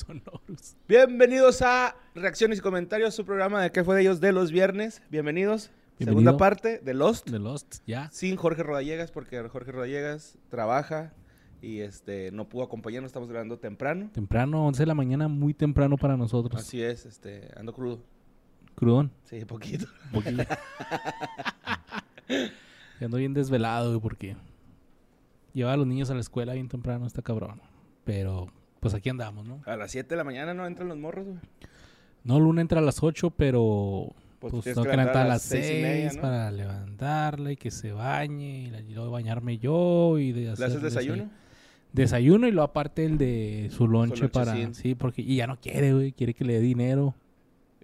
Sonorus. 0.00 0.76
Bienvenidos 0.88 1.60
a 1.60 1.94
Reacciones 2.14 2.58
y 2.58 2.62
Comentarios, 2.62 3.14
su 3.14 3.26
programa 3.26 3.62
de 3.62 3.70
¿Qué 3.70 3.84
fue 3.84 3.96
de 3.96 4.00
ellos 4.00 4.18
de 4.18 4.32
los 4.32 4.50
viernes? 4.50 5.02
Bienvenidos. 5.10 5.70
Bienvenido. 5.98 6.20
Segunda 6.22 6.36
parte 6.38 6.78
de 6.78 6.94
Lost. 6.94 7.30
The 7.30 7.38
Lost, 7.38 7.76
ya. 7.86 8.10
Sin 8.10 8.36
Jorge 8.36 8.62
Rodallegas, 8.62 9.10
porque 9.10 9.46
Jorge 9.46 9.72
Rodallegas 9.72 10.38
trabaja 10.48 11.12
y 11.60 11.80
este 11.80 12.30
no 12.32 12.48
pudo 12.48 12.62
acompañarnos. 12.62 13.10
Estamos 13.10 13.28
grabando 13.28 13.58
temprano. 13.58 14.08
Temprano, 14.14 14.66
11 14.68 14.80
de 14.80 14.86
la 14.86 14.94
mañana, 14.94 15.28
muy 15.28 15.52
temprano 15.52 15.98
para 15.98 16.16
nosotros. 16.16 16.62
Así 16.62 16.82
es, 16.82 17.04
este, 17.04 17.50
ando 17.56 17.74
crudo. 17.74 18.02
Crudón. 18.76 19.12
Sí, 19.24 19.44
poquito. 19.44 19.86
Y 23.00 23.04
Ando 23.04 23.16
bien 23.16 23.34
desvelado, 23.34 24.00
porque 24.00 24.36
lleva 25.52 25.72
a 25.72 25.76
los 25.76 25.86
niños 25.86 26.10
a 26.10 26.14
la 26.14 26.20
escuela 26.20 26.54
bien 26.54 26.68
temprano, 26.68 27.06
está 27.06 27.22
cabrón. 27.22 27.60
Pero, 28.04 28.52
pues 28.80 28.94
aquí 28.94 29.08
andamos, 29.08 29.46
¿no? 29.46 29.60
A 29.66 29.76
las 29.76 29.90
7 29.92 30.08
de 30.10 30.16
la 30.16 30.24
mañana 30.24 30.54
no 30.54 30.66
entran 30.66 30.88
los 30.88 30.98
morros, 30.98 31.26
güey. 31.26 31.38
No, 32.24 32.38
Luna 32.40 32.60
entra 32.60 32.80
a 32.80 32.82
las 32.82 33.02
8, 33.02 33.30
pero 33.30 34.08
Pues, 34.40 34.52
pues, 34.52 34.64
tengo 34.64 34.82
que 34.82 34.90
levantar 34.90 35.26
a 35.26 35.28
las 35.28 35.42
seis 35.42 35.66
6 35.66 35.78
y 35.78 35.82
media, 35.82 36.12
¿no? 36.14 36.20
para 36.22 36.50
levantarla 36.50 37.52
y 37.52 37.56
que 37.56 37.70
se 37.70 37.92
bañe 37.92 38.62
y 38.64 38.66
la- 38.70 38.80
y 38.80 38.92
luego 38.94 39.10
bañarme 39.10 39.58
yo 39.58 40.18
y 40.18 40.32
de 40.32 40.42
¿Le 40.42 40.50
hacer 40.52 40.66
haces 40.66 40.82
desayuno? 40.82 41.28
Desayuno 41.92 42.46
y 42.46 42.50
luego 42.52 42.64
aparte 42.64 43.04
el 43.04 43.18
de 43.18 43.68
su 43.72 43.88
lonche 43.88 44.28
para... 44.28 44.52
lonchecín. 44.54 44.74
Sí, 44.74 44.94
porque... 44.94 45.22
Y 45.22 45.36
ya 45.36 45.46
no 45.46 45.58
quiere, 45.60 45.92
güey. 45.92 46.12
Quiere 46.12 46.34
que 46.34 46.44
le 46.44 46.54
dé 46.54 46.60
dinero. 46.60 47.14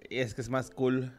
Y 0.09 0.19
es 0.19 0.33
que 0.33 0.41
es 0.41 0.49
más 0.49 0.69
cool. 0.71 1.11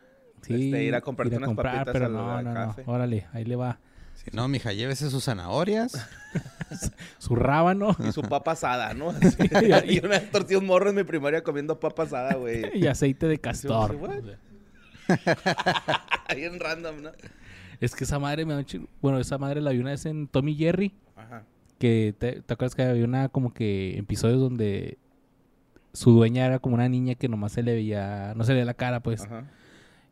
Sí, 0.43 0.55
Este, 0.55 0.85
ir 0.85 0.95
a 0.95 1.01
comprarte 1.03 1.37
unas 1.37 1.53
papitas 1.55 1.89
pero 1.93 2.07
al- 2.07 2.13
no, 2.13 2.43
no, 2.43 2.55
café. 2.55 2.85
no. 2.87 2.93
Órale, 2.93 3.27
ahí 3.33 3.45
le 3.45 3.57
va. 3.57 3.79
Si 4.25 4.31
no, 4.37 4.49
mija, 4.49 4.73
llévese 4.73 5.11
sus 5.11 5.25
zanahorias. 5.25 5.93
Su 7.19 7.35
rábano 7.35 7.97
Y 8.07 8.13
su 8.13 8.21
papa 8.21 8.53
asada, 8.53 8.93
¿no? 8.93 9.09
Así. 9.23 9.39
y 9.87 9.99
una 10.01 10.09
vez 10.09 10.31
torcí 10.31 10.55
un 10.55 10.67
morro 10.67 10.91
en 10.91 10.97
mi 10.97 11.05
primaria 11.05 11.43
comiendo 11.43 11.81
papa 11.81 12.03
asada, 12.03 12.35
güey. 12.35 12.65
y 12.79 12.87
aceite 12.87 13.27
de 13.27 13.39
castor. 13.39 13.97
Bien 16.35 16.61
random, 16.61 17.03
¿no? 17.03 17.11
Es 17.81 17.95
que 17.95 18.05
esa 18.05 18.19
madre 18.19 18.45
me 18.45 18.53
da 18.53 18.59
un 18.61 18.65
chingo- 18.67 18.89
Bueno, 19.01 19.19
esa 19.19 19.39
madre 19.39 19.61
la 19.61 19.71
vi 19.71 19.79
una 19.79 19.91
vez 19.91 20.05
en 20.07 20.27
Tommy 20.29 20.55
Jerry. 20.55 20.95
Ajá. 21.17 21.45
Que 21.79 22.15
te, 22.19 22.43
¿te 22.43 22.53
acuerdas 22.53 22.75
que 22.75 22.83
había 22.83 23.05
una 23.05 23.29
como 23.29 23.55
que 23.55 23.97
episodios 23.99 24.41
donde 24.41 24.99
su 25.93 26.11
dueña 26.11 26.45
era 26.45 26.59
como 26.59 26.75
una 26.75 26.89
niña 26.89 27.15
que 27.15 27.29
nomás 27.29 27.53
se 27.53 27.63
le 27.63 27.73
veía, 27.73 28.35
no 28.37 28.45
se 28.45 28.51
le 28.51 28.57
veía 28.57 28.65
la 28.67 28.75
cara, 28.75 29.01
pues. 29.01 29.23
Ajá. 29.23 29.45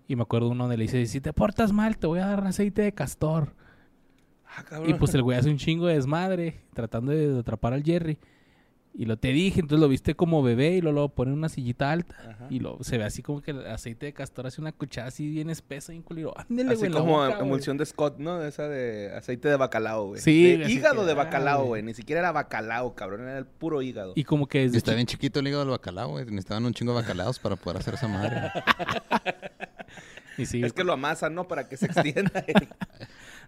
Y 0.09 0.15
me 0.17 0.23
acuerdo 0.23 0.49
uno 0.49 0.65
donde 0.65 0.77
le 0.77 0.85
dice, 0.85 1.05
si 1.07 1.21
te 1.21 1.33
portas 1.33 1.73
mal, 1.73 1.99
te 1.99 2.07
voy 2.07 2.21
a 2.21 2.27
dar 2.27 2.47
aceite 2.47 2.83
de 2.83 2.93
castor. 2.93 3.53
Ah. 4.57 4.83
Y 4.87 4.95
pues 4.95 5.15
el 5.15 5.23
güey 5.23 5.39
hace 5.39 5.51
un 5.51 5.59
chingo 5.59 5.87
de 5.87 5.95
desmadre 5.95 6.61
tratando 6.75 7.13
de 7.13 7.39
atrapar 7.41 7.73
al 7.73 7.83
Jerry. 7.83 8.19
Y 8.99 9.05
lo 9.05 9.19
te 9.19 9.29
dije, 9.29 9.61
entonces 9.61 9.79
lo 9.83 9.91
viste 9.91 10.15
como 10.15 10.43
bebé 10.43 10.77
y 10.77 10.81
luego 10.81 11.01
lo 11.01 11.09
pone 11.11 11.31
en 11.31 11.37
una 11.37 11.51
sillita 11.51 11.93
alta. 11.93 12.17
Ajá. 12.31 12.47
Y 12.49 12.61
lo, 12.61 12.79
se 12.81 12.97
ve 12.97 13.05
así 13.05 13.23
como 13.23 13.43
que 13.43 13.51
el 13.51 13.67
aceite 13.67 14.07
de 14.07 14.15
castor 14.15 14.47
hace 14.47 14.59
una 14.59 14.73
cuchara 14.73 15.09
así 15.09 15.29
bien 15.29 15.51
espesa 15.51 15.93
y 15.93 16.01
culero. 16.01 16.33
Ándale, 16.39 16.71
Así 16.71 16.79
güey, 16.79 16.93
como 16.93 17.13
boca, 17.19 17.27
güey. 17.35 17.41
emulsión 17.43 17.77
de 17.77 17.85
Scott, 17.85 18.17
¿no? 18.19 18.43
Esa 18.43 18.69
de 18.69 19.13
aceite 19.15 19.51
de 19.51 19.57
bacalao, 19.57 20.07
güey. 20.07 20.23
Sí, 20.23 20.57
De 20.57 20.73
hígado 20.73 21.03
que, 21.03 21.09
de 21.09 21.13
bacalao, 21.13 21.59
güey. 21.59 21.69
güey. 21.69 21.83
Ni 21.83 21.93
siquiera 21.93 22.21
era 22.21 22.33
bacalao, 22.33 22.95
cabrón. 22.95 23.21
Era 23.21 23.37
el 23.37 23.45
puro 23.45 23.83
hígado. 23.83 24.15
Y 24.17 24.25
como 24.25 24.47
que 24.47 24.61
Y 24.63 24.65
desde, 24.65 24.79
está 24.79 24.95
bien 24.95 25.07
chiquito 25.07 25.41
el 25.41 25.49
hígado 25.49 25.65
del 25.65 25.73
bacalao, 25.73 26.13
güey. 26.13 26.25
Necesitaban 26.25 26.65
un 26.65 26.73
chingo 26.73 26.95
de 26.95 27.03
bacalaos 27.03 27.39
para 27.39 27.57
poder 27.57 27.81
hacer 27.81 27.93
esa 27.93 28.09
madre. 28.09 28.51
y 30.39 30.47
sí, 30.47 30.63
es 30.63 30.73
que 30.73 30.85
lo 30.85 30.95
amasan, 30.95 31.35
¿no? 31.35 31.47
Para 31.47 31.69
que 31.69 31.77
se 31.77 31.85
extienda. 31.85 32.33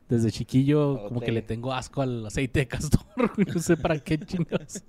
desde 0.08 0.30
chiquillo 0.30 1.06
como 1.08 1.20
que 1.20 1.32
le 1.32 1.42
tengo 1.42 1.72
asco 1.72 2.02
al 2.02 2.26
aceite 2.26 2.60
de 2.60 2.68
castor. 2.68 3.02
no 3.54 3.60
sé 3.60 3.76
para 3.76 3.98
qué 3.98 4.18
chingados. 4.18 4.82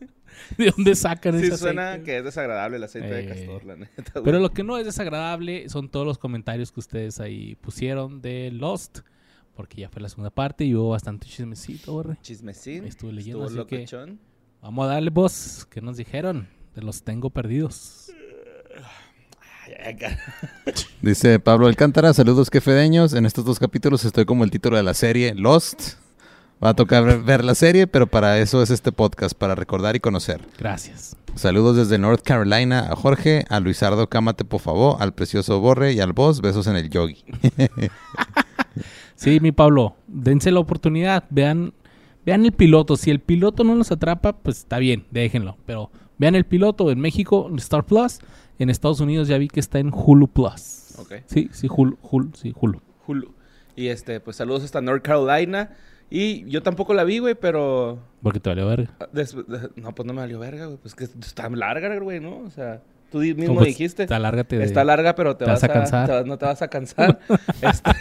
¿De 0.58 0.72
dónde 0.76 0.96
sacan 0.96 1.40
sí 1.40 1.48
ese 1.48 1.58
suena 1.58 1.90
aceite? 1.90 2.06
que 2.06 2.18
es 2.20 2.24
desagradable 2.24 2.78
el 2.78 2.84
aceite 2.84 3.08
de 3.10 3.24
Eh, 3.24 3.28
castor, 3.28 3.66
la 3.66 3.76
neta, 3.76 4.12
güey. 4.14 4.24
Pero 4.24 4.40
lo 4.40 4.52
que 4.52 4.64
no 4.64 4.78
es 4.78 4.86
desagradable 4.86 5.68
son 5.70 5.90
todos 5.90 6.06
los 6.06 6.18
comentarios 6.18 6.72
que 6.72 6.80
ustedes 6.80 7.20
ahí 7.20 7.56
pusieron 7.56 8.22
de 8.22 8.52
Lost. 8.52 9.00
Porque 9.56 9.82
ya 9.82 9.90
fue 9.90 10.02
la 10.02 10.08
segunda 10.08 10.30
parte 10.30 10.64
y 10.64 10.74
hubo 10.74 10.92
bastante 10.92 11.28
chismecito, 11.28 12.02
güey. 12.02 12.18
Chismecín. 12.22 12.86
Estuve 12.86 13.12
leyendo, 13.12 13.46
Estuvo 13.46 13.64
así 13.64 13.86
que-. 13.86 14.18
Vamos 14.62 14.86
a 14.86 14.88
darle 14.94 15.10
voz. 15.10 15.68
¿Qué 15.70 15.82
nos 15.82 15.98
dijeron? 15.98 16.48
De 16.76 16.82
los 16.82 17.04
tengo 17.04 17.30
perdidos. 17.30 18.10
Dice 21.02 21.40
Pablo 21.40 21.68
Alcántara, 21.68 22.14
saludos 22.14 22.50
quefedeños. 22.50 23.14
En 23.14 23.26
estos 23.26 23.46
dos 23.46 23.60
capítulos 23.60 24.06
estoy 24.06 24.26
como 24.26 24.44
el 24.44 24.52
título 24.52 24.78
de 24.78 24.84
la 24.84 24.94
serie, 24.94 25.34
Lost. 25.36 25.94
Va 26.64 26.70
a 26.70 26.74
tocar 26.74 27.06
ver- 27.06 27.22
ver 27.24 27.46
la 27.46 27.56
serie, 27.56 27.88
pero 27.88 28.08
para 28.08 28.38
eso 28.40 28.62
es 28.62 28.70
este 28.70 28.92
podcast, 28.92 29.34
para 29.34 29.56
recordar 29.56 29.96
y 29.96 30.00
conocer. 30.02 30.42
Gracias. 30.58 31.16
Saludos 31.36 31.78
desde 31.78 31.98
North 31.98 32.22
Carolina 32.22 32.88
a 32.92 32.96
Jorge, 32.98 33.46
a 33.50 33.60
Luisardo 33.62 34.10
Cámate 34.10 34.44
por 34.44 34.60
favor, 34.60 34.98
al 35.00 35.14
precioso 35.14 35.60
Borre 35.62 35.94
y 35.94 36.02
al 36.02 36.12
boss. 36.12 36.42
Besos 36.42 36.68
en 36.68 36.76
el 36.76 36.90
yogi. 36.90 37.24
Sí, 39.16 39.40
mi 39.42 39.52
Pablo, 39.52 39.96
dense 40.08 40.52
la 40.52 40.60
oportunidad. 40.60 41.26
Vean, 41.30 41.74
vean 42.26 42.46
el 42.46 42.52
piloto. 42.54 42.96
Si 42.98 43.10
el 43.12 43.20
piloto 43.20 43.64
no 43.64 43.76
los 43.76 43.92
atrapa, 43.92 44.34
pues 44.34 44.60
está 44.60 44.80
bien, 44.80 45.06
déjenlo. 45.12 45.58
Pero 45.66 45.92
vean 46.18 46.36
el 46.36 46.46
piloto 46.46 46.90
en 46.92 47.00
México, 47.00 47.48
en 47.50 47.58
Star 47.58 47.86
Plus. 47.86 48.20
En 48.60 48.70
Estados 48.70 49.00
Unidos 49.00 49.28
ya 49.28 49.38
vi 49.38 49.48
que 49.48 49.60
está 49.60 49.80
en 49.80 49.92
Hulu 49.94 50.28
Plus. 50.28 50.96
Ok. 51.00 51.14
Sí, 51.26 51.50
sí, 51.52 51.68
Hulu, 51.70 51.98
Hulu, 52.02 52.32
sí, 52.36 52.54
Hulu. 52.60 52.82
Hulu. 53.08 53.34
Y 53.76 53.88
este, 53.88 54.20
pues 54.20 54.36
saludos 54.38 54.64
hasta 54.64 54.82
North 54.82 55.02
Carolina. 55.02 55.72
Y 56.12 56.44
yo 56.50 56.62
tampoco 56.64 56.94
la 56.94 57.04
vi, 57.04 57.20
güey, 57.20 57.36
pero. 57.36 58.00
Porque 58.22 58.40
te 58.40 58.50
valió 58.50 58.68
verga. 58.68 58.90
ah, 59.00 59.08
des- 59.14 59.36
No, 59.76 59.94
pues 59.96 60.06
no 60.06 60.14
me 60.14 60.22
valió 60.22 60.40
verga, 60.40 60.66
güey. 60.66 60.78
Pues 60.78 60.94
que 60.96 61.06
está 61.06 61.50
larga, 61.50 61.98
güey, 62.00 62.20
¿no? 62.20 62.40
O 62.40 62.50
sea, 62.50 62.82
tú 63.12 63.20
mismo 63.20 63.56
pues, 63.56 63.68
dijiste. 63.68 64.04
Está 64.04 64.20
lárgate 64.20 64.58
de... 64.58 64.64
Está 64.66 64.84
larga, 64.84 65.16
pero 65.16 65.38
te, 65.38 65.46
te 65.46 65.52
vas, 65.52 65.62
vas 65.62 65.70
a 65.70 65.74
cansar. 65.74 66.08
te 66.08 66.12
vas- 66.14 66.26
no 66.26 66.38
te 66.38 66.46
vas 66.46 66.62
a 66.62 66.68
cansar. 66.68 67.20
Este, 67.62 67.92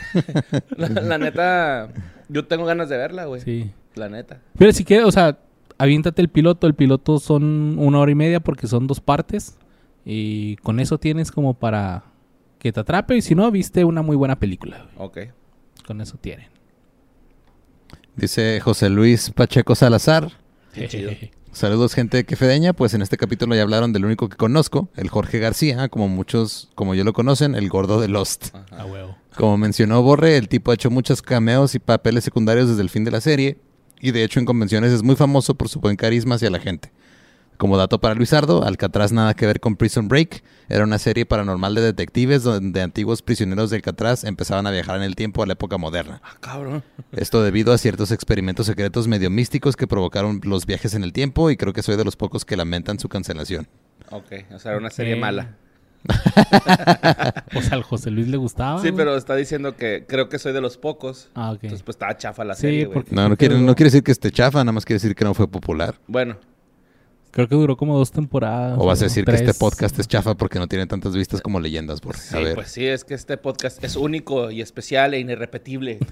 la, 0.76 0.88
la 0.88 1.18
neta, 1.18 1.88
yo 2.28 2.46
tengo 2.46 2.64
ganas 2.64 2.88
de 2.88 2.96
verla, 2.96 3.26
güey. 3.26 3.42
Sí. 3.42 3.70
La 3.94 4.08
neta. 4.08 4.40
Pero 4.58 4.72
si 4.72 4.84
quieres, 4.84 5.06
o 5.06 5.12
sea, 5.12 5.38
aviéntate 5.76 6.22
el 6.22 6.28
piloto. 6.30 6.66
El 6.66 6.74
piloto 6.74 7.18
son 7.18 7.78
una 7.78 7.98
hora 7.98 8.10
y 8.10 8.14
media 8.16 8.40
porque 8.40 8.66
son 8.66 8.86
dos 8.86 9.00
partes. 9.00 9.58
Y 10.10 10.56
con 10.56 10.80
eso 10.80 10.96
tienes 10.96 11.30
como 11.30 11.52
para 11.52 12.04
que 12.58 12.72
te 12.72 12.80
atrape. 12.80 13.14
Y 13.18 13.20
si 13.20 13.34
no, 13.34 13.50
viste 13.50 13.84
una 13.84 14.00
muy 14.00 14.16
buena 14.16 14.38
película. 14.38 14.88
güey. 14.96 15.06
Ok. 15.06 15.18
Con 15.86 16.00
eso 16.00 16.16
tienen. 16.16 16.46
Dice 18.16 18.58
José 18.60 18.88
Luis 18.88 19.30
Pacheco 19.30 19.74
Salazar. 19.74 20.32
Qué 20.72 20.88
chido. 20.88 21.10
Saludos 21.52 21.94
gente 21.94 22.24
quefedeña, 22.24 22.72
pues 22.72 22.94
en 22.94 23.02
este 23.02 23.18
capítulo 23.18 23.54
ya 23.54 23.62
hablaron 23.62 23.92
del 23.92 24.04
único 24.04 24.28
que 24.28 24.36
conozco, 24.36 24.90
el 24.96 25.08
Jorge 25.08 25.38
García, 25.40 25.88
como 25.88 26.08
muchos, 26.08 26.70
como 26.74 26.94
yo 26.94 27.04
lo 27.04 27.12
conocen, 27.12 27.54
el 27.54 27.68
gordo 27.68 28.00
de 28.00 28.08
Lost. 28.08 28.54
A 28.70 28.84
huevo. 28.84 29.16
Como 29.36 29.56
mencionó 29.56 30.02
Borre, 30.02 30.36
el 30.36 30.48
tipo 30.48 30.70
ha 30.70 30.74
hecho 30.74 30.90
muchos 30.90 31.20
cameos 31.20 31.74
y 31.74 31.78
papeles 31.80 32.22
secundarios 32.24 32.68
desde 32.68 32.82
el 32.82 32.90
fin 32.90 33.04
de 33.04 33.10
la 33.10 33.20
serie, 33.20 33.58
y 34.00 34.12
de 34.12 34.24
hecho 34.24 34.38
en 34.40 34.46
convenciones 34.46 34.92
es 34.92 35.02
muy 35.02 35.16
famoso 35.16 35.54
por 35.54 35.68
su 35.68 35.80
buen 35.80 35.96
carisma 35.96 36.36
hacia 36.36 36.50
la 36.50 36.60
gente. 36.60 36.92
Como 37.58 37.76
dato 37.76 38.00
para 38.00 38.14
Luisardo, 38.14 38.62
Alcatraz 38.64 39.10
nada 39.12 39.34
que 39.34 39.44
ver 39.44 39.58
con 39.58 39.74
Prison 39.74 40.06
Break, 40.06 40.44
era 40.68 40.84
una 40.84 40.98
serie 40.98 41.26
paranormal 41.26 41.74
de 41.74 41.80
detectives 41.82 42.44
donde 42.44 42.80
antiguos 42.82 43.20
prisioneros 43.20 43.70
de 43.70 43.76
Alcatraz 43.76 44.22
empezaban 44.22 44.66
a 44.68 44.70
viajar 44.70 44.96
en 44.96 45.02
el 45.02 45.16
tiempo 45.16 45.42
a 45.42 45.46
la 45.46 45.54
época 45.54 45.76
moderna. 45.76 46.20
Ah, 46.22 46.36
cabrón. 46.38 46.84
Esto 47.10 47.42
debido 47.42 47.72
a 47.72 47.78
ciertos 47.78 48.12
experimentos 48.12 48.66
secretos 48.66 49.08
medio 49.08 49.28
místicos 49.28 49.74
que 49.76 49.88
provocaron 49.88 50.40
los 50.44 50.66
viajes 50.66 50.94
en 50.94 51.02
el 51.02 51.12
tiempo 51.12 51.50
y 51.50 51.56
creo 51.56 51.72
que 51.72 51.82
soy 51.82 51.96
de 51.96 52.04
los 52.04 52.14
pocos 52.14 52.44
que 52.44 52.56
lamentan 52.56 53.00
su 53.00 53.08
cancelación. 53.08 53.66
Ok. 54.12 54.32
O 54.54 54.58
sea, 54.60 54.70
era 54.70 54.80
una 54.80 54.90
serie 54.90 55.14
Ok. 55.14 55.20
mala. 55.20 55.56
O 57.56 57.60
sea, 57.62 57.72
al 57.72 57.82
José 57.82 58.12
Luis 58.12 58.28
le 58.28 58.36
gustaba. 58.36 58.78
Sí, 58.80 58.90
güey. 58.90 58.96
pero 58.96 59.16
está 59.16 59.34
diciendo 59.34 59.74
que 59.76 60.04
creo 60.06 60.28
que 60.28 60.38
soy 60.38 60.52
de 60.52 60.60
los 60.60 60.76
pocos. 60.78 61.28
Ah, 61.34 61.50
ok. 61.50 61.58
Entonces, 61.64 61.82
pues 61.82 61.96
estaba 61.96 62.16
chafa 62.16 62.44
la 62.44 62.54
Sí, 62.54 62.60
serie, 62.62 62.86
porque- 62.86 63.12
No, 63.14 63.28
no 63.28 63.36
quiere, 63.36 63.58
no 63.58 63.74
quiere 63.74 63.88
decir 63.90 64.04
que 64.04 64.12
esté 64.12 64.30
chafa, 64.30 64.60
nada 64.60 64.70
más 64.72 64.84
quiere 64.84 64.98
decir 65.00 65.16
que 65.16 65.24
no 65.24 65.34
fue 65.34 65.48
popular. 65.48 65.96
Bueno, 66.06 66.36
Creo 67.30 67.46
que 67.46 67.54
duró 67.54 67.76
como 67.76 67.96
dos 67.96 68.10
temporadas. 68.10 68.76
O 68.78 68.86
vas 68.86 69.00
a 69.02 69.04
decir 69.04 69.24
que 69.24 69.34
este 69.34 69.54
podcast 69.54 69.96
es 69.98 70.08
chafa 70.08 70.34
porque 70.34 70.58
no 70.58 70.66
tiene 70.66 70.86
tantas 70.86 71.14
vistas 71.14 71.40
como 71.40 71.60
leyendas, 71.60 72.00
Borre. 72.00 72.18
sí, 72.18 72.36
A 72.36 72.40
ver. 72.40 72.54
pues 72.54 72.68
sí, 72.70 72.86
es 72.86 73.04
que 73.04 73.14
este 73.14 73.36
podcast 73.36 73.82
es 73.84 73.96
único 73.96 74.50
y 74.50 74.60
especial 74.62 75.14
e 75.14 75.20
irrepetible. 75.20 75.98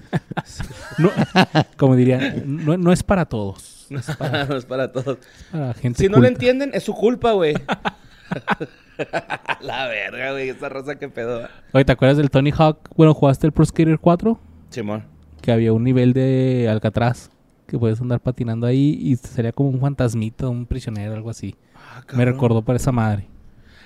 No, 0.97 1.11
como 1.77 1.95
dirían, 1.95 2.43
no, 2.65 2.77
no 2.77 2.91
es 2.93 3.03
para 3.03 3.25
todos. 3.25 3.87
No 3.89 3.99
es 3.99 4.15
para, 4.15 4.45
no 4.45 4.55
es 4.55 4.65
para 4.65 4.91
todos. 4.91 5.17
Para 5.51 5.73
gente 5.73 6.03
Si 6.03 6.09
no 6.09 6.19
lo 6.19 6.27
entienden, 6.27 6.71
es 6.73 6.83
su 6.83 6.93
culpa, 6.93 7.31
güey. 7.33 7.55
la 9.61 9.87
verga, 9.87 10.31
güey. 10.31 10.49
Esa 10.49 10.69
rosa 10.69 10.97
que 10.97 11.09
pedo. 11.09 11.47
Oye, 11.73 11.85
¿te 11.85 11.91
acuerdas 11.91 12.17
del 12.17 12.29
Tony 12.29 12.51
Hawk? 12.57 12.89
Bueno, 12.95 13.13
¿jugaste 13.13 13.47
el 13.47 13.53
Pro 13.53 13.65
Skater 13.65 13.99
4? 13.99 14.39
Simón. 14.69 15.03
Que 15.41 15.51
había 15.51 15.73
un 15.73 15.83
nivel 15.83 16.13
de 16.13 16.67
Alcatraz. 16.69 17.29
Que 17.67 17.77
puedes 17.77 17.99
andar 18.01 18.19
patinando 18.21 18.65
ahí 18.65 18.97
y 19.01 19.15
sería 19.17 19.51
como 19.51 19.69
un 19.69 19.79
fantasmita, 19.79 20.47
un 20.47 20.65
prisionero, 20.65 21.13
algo 21.13 21.29
así. 21.29 21.55
Ah, 21.75 22.01
Me 22.15 22.23
recordó 22.25 22.61
por 22.61 22.75
esa 22.75 22.91
madre. 22.91 23.27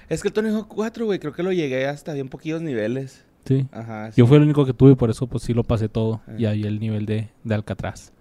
Es 0.07 0.21
que 0.21 0.27
el 0.27 0.33
Tony 0.33 0.49
Hawk 0.49 0.67
4, 0.67 1.05
güey, 1.05 1.19
creo 1.19 1.33
que 1.33 1.41
lo 1.43 1.51
llegué 1.51 1.87
hasta 1.87 2.13
bien 2.13 2.29
poquillos 2.29 2.61
niveles. 2.61 3.23
Sí. 3.45 3.67
Ajá. 3.71 4.11
Yo 4.15 4.27
fui 4.27 4.37
el 4.37 4.43
único 4.43 4.65
que 4.65 4.73
tuve, 4.73 4.95
por 4.95 5.09
eso 5.09 5.25
pues 5.25 5.43
sí 5.43 5.53
lo 5.53 5.63
pasé 5.63 5.89
todo. 5.89 6.21
Ah. 6.27 6.33
Y 6.37 6.45
había 6.45 6.67
el 6.67 6.79
nivel 6.79 7.05
de, 7.05 7.29
de 7.43 7.55
Alcatraz. 7.55 8.11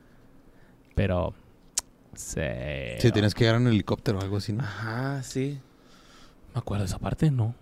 Pero... 0.94 1.34
Sí. 2.14 2.40
Sí, 2.98 3.12
tienes 3.12 3.34
que 3.34 3.44
llegar 3.44 3.60
en 3.60 3.66
un 3.66 3.72
helicóptero 3.72 4.18
o 4.18 4.22
algo 4.22 4.38
así, 4.38 4.52
¿no? 4.52 4.62
Ajá, 4.62 5.22
sí. 5.22 5.58
Me 6.54 6.58
acuerdo 6.58 6.84
de 6.84 6.88
esa 6.88 6.98
parte, 6.98 7.30
no. 7.30 7.54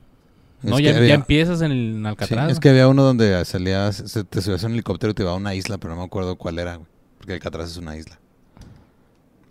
Es 0.63 0.71
no, 0.71 0.81
ya, 0.81 0.93
ya 1.05 1.15
empiezas 1.15 1.61
en 1.63 1.71
el 1.73 1.79
en 1.97 2.03
Sí, 2.03 2.07
Alcatraz. 2.09 2.53
es 2.53 2.59
que 2.61 2.69
había 2.71 2.89
uno 2.89 3.03
donde 3.03 3.45
salías, 3.45 3.97
se- 3.97 4.25
te 4.25 4.41
subías 4.41 4.65
a 4.65 4.67
un 4.67 4.73
helicóptero 4.73 5.11
y 5.11 5.15
te 5.15 5.23
iba 5.23 5.33
a 5.33 5.37
una 5.37 5.55
isla, 5.55 5.79
pero 5.79 5.95
no 5.95 6.01
me 6.01 6.07
acuerdo 6.07 6.37
cuál 6.37 6.59
era, 6.59 6.77
güey. 6.77 6.89
Porque 7.29 7.35
Alcatraz 7.47 7.73
es 7.73 7.77
una 7.77 7.95
isla. 7.95 8.19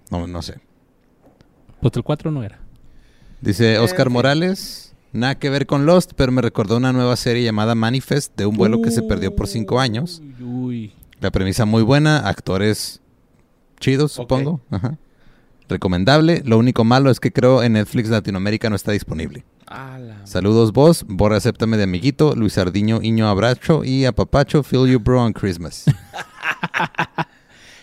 No, 0.09 0.25
no 0.25 0.41
sé. 0.41 0.59
Pues 1.79 1.94
el 1.95 2.01
4 2.01 2.31
no 2.31 2.41
era. 2.41 2.57
Dice 3.39 3.75
Eh, 3.75 3.77
Oscar. 3.77 4.09
Morales, 4.09 4.95
nada 5.13 5.35
que 5.35 5.51
ver 5.51 5.68
con 5.68 5.85
Lost, 5.85 6.13
pero 6.15 6.31
me 6.31 6.41
recordó 6.41 6.77
una 6.77 6.91
nueva 6.91 7.15
serie 7.18 7.44
llamada 7.44 7.75
Manifest 7.75 8.35
de 8.35 8.47
un 8.47 8.57
vuelo 8.57 8.81
que 8.81 8.89
se 8.89 9.03
perdió 9.03 9.35
por 9.35 9.47
cinco 9.47 9.79
años. 9.79 10.24
Uy, 10.39 10.44
uy. 10.44 10.94
La 11.19 11.29
premisa 11.29 11.65
muy 11.65 11.83
buena, 11.83 12.27
actores 12.27 13.00
chidos, 13.80 14.12
supongo. 14.12 14.59
Ajá. 14.71 14.97
Recomendable. 15.69 16.41
Lo 16.45 16.57
único 16.57 16.83
malo 16.83 17.12
es 17.12 17.19
que 17.19 17.31
creo 17.31 17.62
en 17.62 17.73
Netflix 17.73 18.09
Latinoamérica 18.09 18.71
no 18.71 18.75
está 18.75 18.91
disponible. 18.91 19.45
Saludos 20.23 20.73
vos, 20.73 21.06
Borra 21.07 21.38
acéptame 21.38 21.77
de 21.77 21.83
amiguito, 21.83 22.33
Luis 22.35 22.57
Ardiño, 22.57 23.03
Iño 23.03 23.27
Abracho 23.30 23.83
y 23.83 24.06
a 24.06 24.13
Papacho, 24.13 24.63
Feel 24.63 24.89
You 24.89 25.00
Bro 25.00 25.21
on 25.25 25.33
Christmas. 25.33 25.85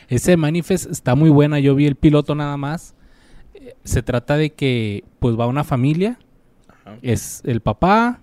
Ese 0.08 0.36
Manifest 0.36 0.90
está 0.90 1.14
muy 1.14 1.30
buena. 1.30 1.58
Yo 1.60 1.74
vi 1.74 1.86
el 1.86 1.96
piloto 1.96 2.34
nada 2.34 2.56
más. 2.56 2.94
Eh, 3.54 3.74
Se 3.84 4.02
trata 4.02 4.36
de 4.36 4.50
que 4.50 5.04
pues 5.18 5.38
va 5.38 5.46
una 5.46 5.64
familia. 5.64 6.18
Ajá. 6.68 6.98
Es 7.02 7.42
el 7.44 7.60
papá, 7.60 8.20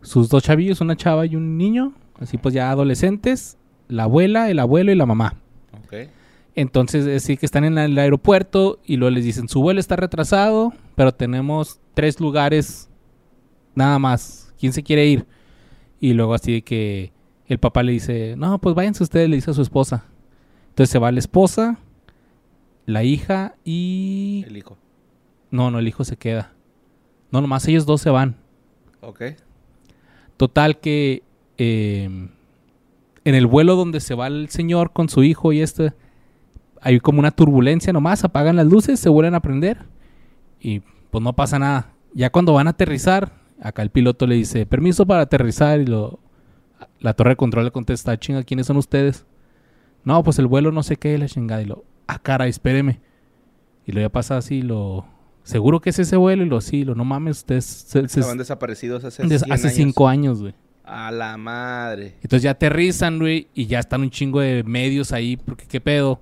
sus 0.00 0.28
dos 0.28 0.42
chavillos, 0.42 0.80
una 0.80 0.96
chava 0.96 1.26
y 1.26 1.36
un 1.36 1.56
niño. 1.56 1.94
Así 2.18 2.38
pues 2.38 2.54
ya 2.54 2.70
adolescentes. 2.70 3.58
La 3.88 4.04
abuela, 4.04 4.50
el 4.50 4.58
abuelo 4.58 4.92
y 4.92 4.94
la 4.96 5.06
mamá. 5.06 5.36
Entonces, 6.54 7.00
es 7.00 7.06
decir, 7.06 7.38
que 7.38 7.46
están 7.46 7.64
en 7.64 7.78
el 7.78 7.98
aeropuerto 7.98 8.78
y 8.84 8.96
luego 8.96 9.10
les 9.10 9.24
dicen, 9.24 9.48
su 9.48 9.62
vuelo 9.62 9.80
está 9.80 9.96
retrasado, 9.96 10.72
pero 10.96 11.12
tenemos 11.12 11.80
tres 11.94 12.20
lugares 12.20 12.90
nada 13.74 13.98
más. 13.98 14.52
¿Quién 14.58 14.72
se 14.74 14.82
quiere 14.82 15.06
ir? 15.06 15.26
Y 15.98 16.12
luego 16.12 16.34
así 16.34 16.52
de 16.52 16.62
que 16.62 17.12
el 17.46 17.58
papá 17.58 17.82
le 17.82 17.92
dice, 17.92 18.34
no, 18.36 18.58
pues 18.58 18.74
váyanse 18.74 19.02
ustedes, 19.02 19.30
le 19.30 19.36
dice 19.36 19.50
a 19.50 19.54
su 19.54 19.62
esposa. 19.62 20.04
Entonces 20.72 20.90
se 20.90 20.98
va 20.98 21.12
la 21.12 21.18
esposa, 21.18 21.76
la 22.86 23.04
hija 23.04 23.56
y... 23.62 24.42
El 24.46 24.56
hijo. 24.56 24.78
No, 25.50 25.70
no, 25.70 25.80
el 25.80 25.86
hijo 25.86 26.02
se 26.02 26.16
queda. 26.16 26.54
No, 27.30 27.42
nomás 27.42 27.68
ellos 27.68 27.84
dos 27.84 28.00
se 28.00 28.08
van. 28.08 28.36
Ok. 29.02 29.22
Total 30.38 30.80
que 30.80 31.24
eh, 31.58 32.30
en 33.24 33.34
el 33.34 33.46
vuelo 33.46 33.76
donde 33.76 34.00
se 34.00 34.14
va 34.14 34.28
el 34.28 34.48
señor 34.48 34.94
con 34.94 35.10
su 35.10 35.22
hijo 35.22 35.52
y 35.52 35.60
este, 35.60 35.92
hay 36.80 37.00
como 37.00 37.18
una 37.18 37.32
turbulencia 37.32 37.92
nomás, 37.92 38.24
apagan 38.24 38.56
las 38.56 38.66
luces, 38.66 38.98
se 38.98 39.10
vuelven 39.10 39.34
a 39.34 39.40
prender 39.40 39.84
y 40.58 40.80
pues 41.10 41.22
no 41.22 41.34
pasa 41.34 41.58
nada. 41.58 41.92
Ya 42.14 42.30
cuando 42.30 42.54
van 42.54 42.66
a 42.66 42.70
aterrizar, 42.70 43.30
acá 43.60 43.82
el 43.82 43.90
piloto 43.90 44.26
le 44.26 44.36
dice, 44.36 44.64
permiso 44.64 45.04
para 45.04 45.20
aterrizar 45.20 45.82
y 45.82 45.84
lo, 45.84 46.18
la 46.98 47.12
torre 47.12 47.32
de 47.32 47.36
control 47.36 47.66
le 47.66 47.72
contesta, 47.72 48.18
chinga, 48.18 48.42
¿quiénes 48.42 48.68
son 48.68 48.78
ustedes? 48.78 49.26
No, 50.04 50.22
pues 50.22 50.38
el 50.38 50.46
vuelo 50.46 50.72
no 50.72 50.82
sé 50.82 50.96
qué, 50.96 51.16
la 51.18 51.26
chingada 51.28 51.62
y 51.62 51.66
lo, 51.66 51.84
ah, 52.06 52.18
cara, 52.18 52.46
espéreme. 52.46 53.00
Y 53.86 53.92
lo 53.92 54.00
ya 54.00 54.08
pasa 54.08 54.36
así, 54.36 54.62
lo, 54.62 55.06
seguro 55.44 55.80
que 55.80 55.90
es 55.90 55.98
ese 55.98 56.16
vuelo 56.16 56.42
y 56.44 56.48
lo, 56.48 56.60
sí, 56.60 56.84
lo, 56.84 56.94
no 56.94 57.04
mames, 57.04 57.38
ustedes 57.38 57.64
se- 57.64 58.08
se- 58.08 58.20
Estaban 58.20 58.38
desaparecidos 58.38 59.04
hace 59.04 59.22
des- 59.26 59.42
100 59.42 59.52
hace 59.52 59.66
años. 59.68 59.76
cinco 59.76 60.08
años, 60.08 60.40
güey. 60.40 60.54
A 60.84 61.10
la 61.12 61.36
madre. 61.36 62.16
Entonces 62.22 62.42
ya 62.42 62.50
aterrizan, 62.52 63.18
güey, 63.18 63.48
y 63.54 63.66
ya 63.66 63.78
están 63.78 64.00
un 64.02 64.10
chingo 64.10 64.40
de 64.40 64.62
medios 64.64 65.12
ahí, 65.12 65.36
porque 65.36 65.66
qué 65.66 65.80
pedo. 65.80 66.20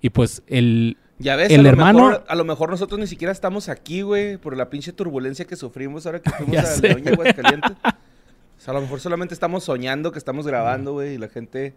Y 0.00 0.10
pues 0.10 0.42
el... 0.46 0.96
Ya 1.18 1.36
ves, 1.36 1.50
El 1.50 1.60
a 1.60 1.62
lo 1.62 1.68
hermano- 1.70 1.98
mejor- 2.08 2.24
a 2.28 2.34
lo 2.34 2.44
mejor 2.44 2.70
nosotros 2.70 2.98
ni 3.00 3.06
siquiera 3.06 3.32
estamos 3.32 3.68
aquí, 3.70 4.02
güey, 4.02 4.36
por 4.38 4.56
la 4.56 4.68
pinche 4.70 4.92
turbulencia 4.92 5.46
que 5.46 5.56
sufrimos 5.56 6.04
ahora 6.06 6.20
que 6.20 6.30
fuimos 6.38 6.56
a 6.64 6.76
León 6.80 7.02
y 7.04 7.08
Aguascalientes. 7.08 7.72
O 7.72 8.60
sea, 8.60 8.72
a 8.72 8.74
lo 8.74 8.80
mejor 8.82 9.00
solamente 9.00 9.32
estamos 9.34 9.64
soñando 9.64 10.12
que 10.12 10.18
estamos 10.18 10.46
grabando, 10.46 10.92
güey, 10.94 11.14
y 11.14 11.18
la 11.18 11.28
gente... 11.28 11.74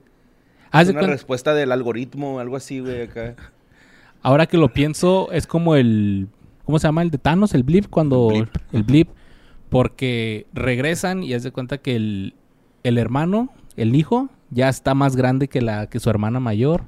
Haz 0.72 0.84
Es 0.84 0.90
una 0.90 1.00
cuenta- 1.02 1.14
respuesta 1.14 1.54
del 1.54 1.72
algoritmo, 1.72 2.40
algo 2.40 2.56
así, 2.56 2.80
güey, 2.80 3.04
acá. 3.04 3.36
ahora 4.22 4.46
que 4.46 4.58
lo 4.58 4.70
pienso, 4.70 5.32
es 5.32 5.48
como 5.48 5.76
el... 5.76 6.28
¿Cómo 6.66 6.78
se 6.78 6.88
llama? 6.88 7.02
El 7.02 7.10
de 7.10 7.18
Thanos, 7.18 7.54
el 7.56 7.64
blip, 7.64 7.88
cuando... 7.90 8.28
Blip. 8.30 8.50
El 8.74 8.84
blip. 8.84 9.10
Porque 9.70 10.48
regresan 10.54 11.24
y 11.24 11.34
haz 11.34 11.44
de 11.44 11.52
cuenta 11.52 11.78
que 11.78 11.96
el, 11.96 12.34
el 12.84 12.98
hermano, 12.98 13.50
el 13.78 13.96
hijo, 13.96 14.30
ya 14.50 14.70
está 14.70 14.94
más 14.96 15.16
grande 15.16 15.48
que, 15.48 15.62
la, 15.62 15.88
que 15.88 16.00
su 16.00 16.10
hermana 16.10 16.40
mayor. 16.40 16.84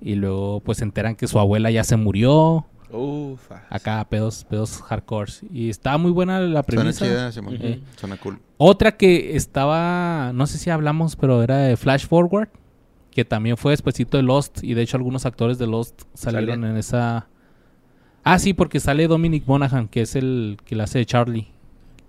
Y 0.00 0.14
luego 0.14 0.60
pues 0.60 0.78
se 0.78 0.84
enteran 0.84 1.14
que 1.16 1.26
su 1.26 1.38
abuela 1.38 1.70
ya 1.70 1.84
se 1.84 1.96
murió. 1.96 2.66
Ufa. 2.90 3.64
Acá, 3.68 4.06
pedos, 4.08 4.44
pedos 4.44 4.80
hardcore. 4.82 5.32
Y 5.52 5.68
está 5.68 5.98
muy 5.98 6.10
buena 6.10 6.38
la 6.40 6.62
Suena 6.62 6.92
premisa. 6.92 7.30
chida. 7.32 7.78
Suena 7.96 8.16
cool. 8.18 8.38
Otra 8.58 8.96
que 8.96 9.36
estaba, 9.36 10.32
no 10.34 10.46
sé 10.46 10.56
si 10.58 10.70
hablamos, 10.70 11.16
pero 11.16 11.42
era 11.42 11.58
de 11.58 11.76
Flash 11.76 12.06
Forward, 12.06 12.48
que 13.16 13.24
también 13.24 13.56
fue 13.56 13.72
despuesito 13.72 14.18
de 14.18 14.22
Lost, 14.22 14.62
y 14.62 14.74
de 14.74 14.82
hecho 14.82 14.98
algunos 14.98 15.24
actores 15.24 15.56
de 15.56 15.66
Lost 15.66 16.02
salieron 16.12 16.66
en 16.66 16.76
esa... 16.76 17.28
Ah, 18.24 18.38
sí, 18.38 18.52
porque 18.52 18.78
sale 18.78 19.08
Dominic 19.08 19.46
Monaghan, 19.46 19.88
que 19.88 20.02
es 20.02 20.16
el 20.16 20.58
que 20.66 20.76
la 20.76 20.84
hace 20.84 20.98
de 20.98 21.06
Charlie. 21.06 21.48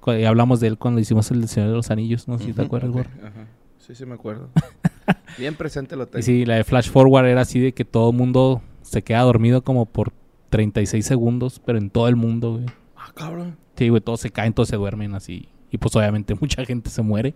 Y 0.05 0.25
hablamos 0.25 0.59
de 0.59 0.67
él 0.67 0.77
cuando 0.77 0.99
hicimos 0.99 1.31
el 1.31 1.47
Señor 1.47 1.69
de 1.69 1.75
los 1.77 1.91
Anillos, 1.91 2.27
no 2.27 2.37
sé 2.37 2.47
si 2.47 2.51
te 2.51 2.61
acuerdas, 2.61 2.89
Ok, 2.89 2.95
Gordo. 2.97 3.09
Ajá. 3.25 3.47
Sí, 3.77 3.95
sí 3.95 4.05
me 4.05 4.15
acuerdo. 4.15 4.49
Bien 5.37 5.55
presente 5.55 5.95
lo 5.95 6.07
tengo. 6.07 6.19
Y 6.19 6.23
sí, 6.23 6.43
la 6.43 6.55
de 6.55 6.65
Flash 6.65 6.89
Forward 6.89 7.27
era 7.27 7.39
así 7.39 7.61
de 7.61 7.71
que 7.71 7.85
todo 7.85 8.09
el 8.09 8.17
mundo 8.17 8.61
se 8.81 9.01
queda 9.01 9.21
dormido 9.21 9.61
como 9.61 9.85
por 9.85 10.11
36 10.49 11.05
segundos, 11.05 11.61
pero 11.65 11.77
en 11.77 11.89
todo 11.89 12.09
el 12.09 12.17
mundo, 12.17 12.55
güey. 12.55 12.65
Ah, 12.97 13.13
cabrón. 13.15 13.55
Sí, 13.77 13.87
güey, 13.87 14.01
todos 14.01 14.19
se 14.19 14.29
caen, 14.29 14.51
todos 14.51 14.67
se 14.67 14.75
duermen 14.75 15.15
así. 15.15 15.47
Y 15.71 15.77
pues 15.77 15.95
obviamente 15.95 16.35
mucha 16.41 16.65
gente 16.65 16.89
se 16.89 17.01
muere. 17.01 17.33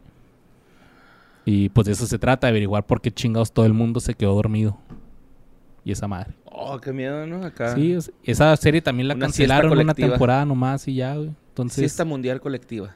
Y 1.46 1.70
pues 1.70 1.86
de 1.88 1.94
eso 1.94 2.06
se 2.06 2.20
trata, 2.20 2.48
de 2.48 2.52
averiguar 2.52 2.86
por 2.86 3.02
qué 3.02 3.12
chingados 3.12 3.52
todo 3.52 3.66
el 3.66 3.74
mundo 3.74 4.00
se 4.00 4.14
quedó 4.14 4.36
dormido. 4.36 4.78
Y 5.84 5.92
esa 5.92 6.08
madre. 6.08 6.34
Oh, 6.46 6.80
qué 6.80 6.94
miedo, 6.94 7.26
¿no? 7.26 7.44
Acá. 7.44 7.74
Sí, 7.76 7.94
es- 7.94 8.12
esa 8.24 8.56
serie 8.58 8.82
también 8.82 9.08
la 9.08 9.16
Una 9.16 9.26
cancelaron 9.26 9.78
una 9.78 9.94
temporada 9.96 10.46
nomás 10.46 10.88
y 10.88 10.96
ya, 10.96 11.16
güey. 11.16 11.32
Entonces, 11.50 11.80
Siesta 11.80 12.06
mundial 12.06 12.40
colectiva 12.40 12.96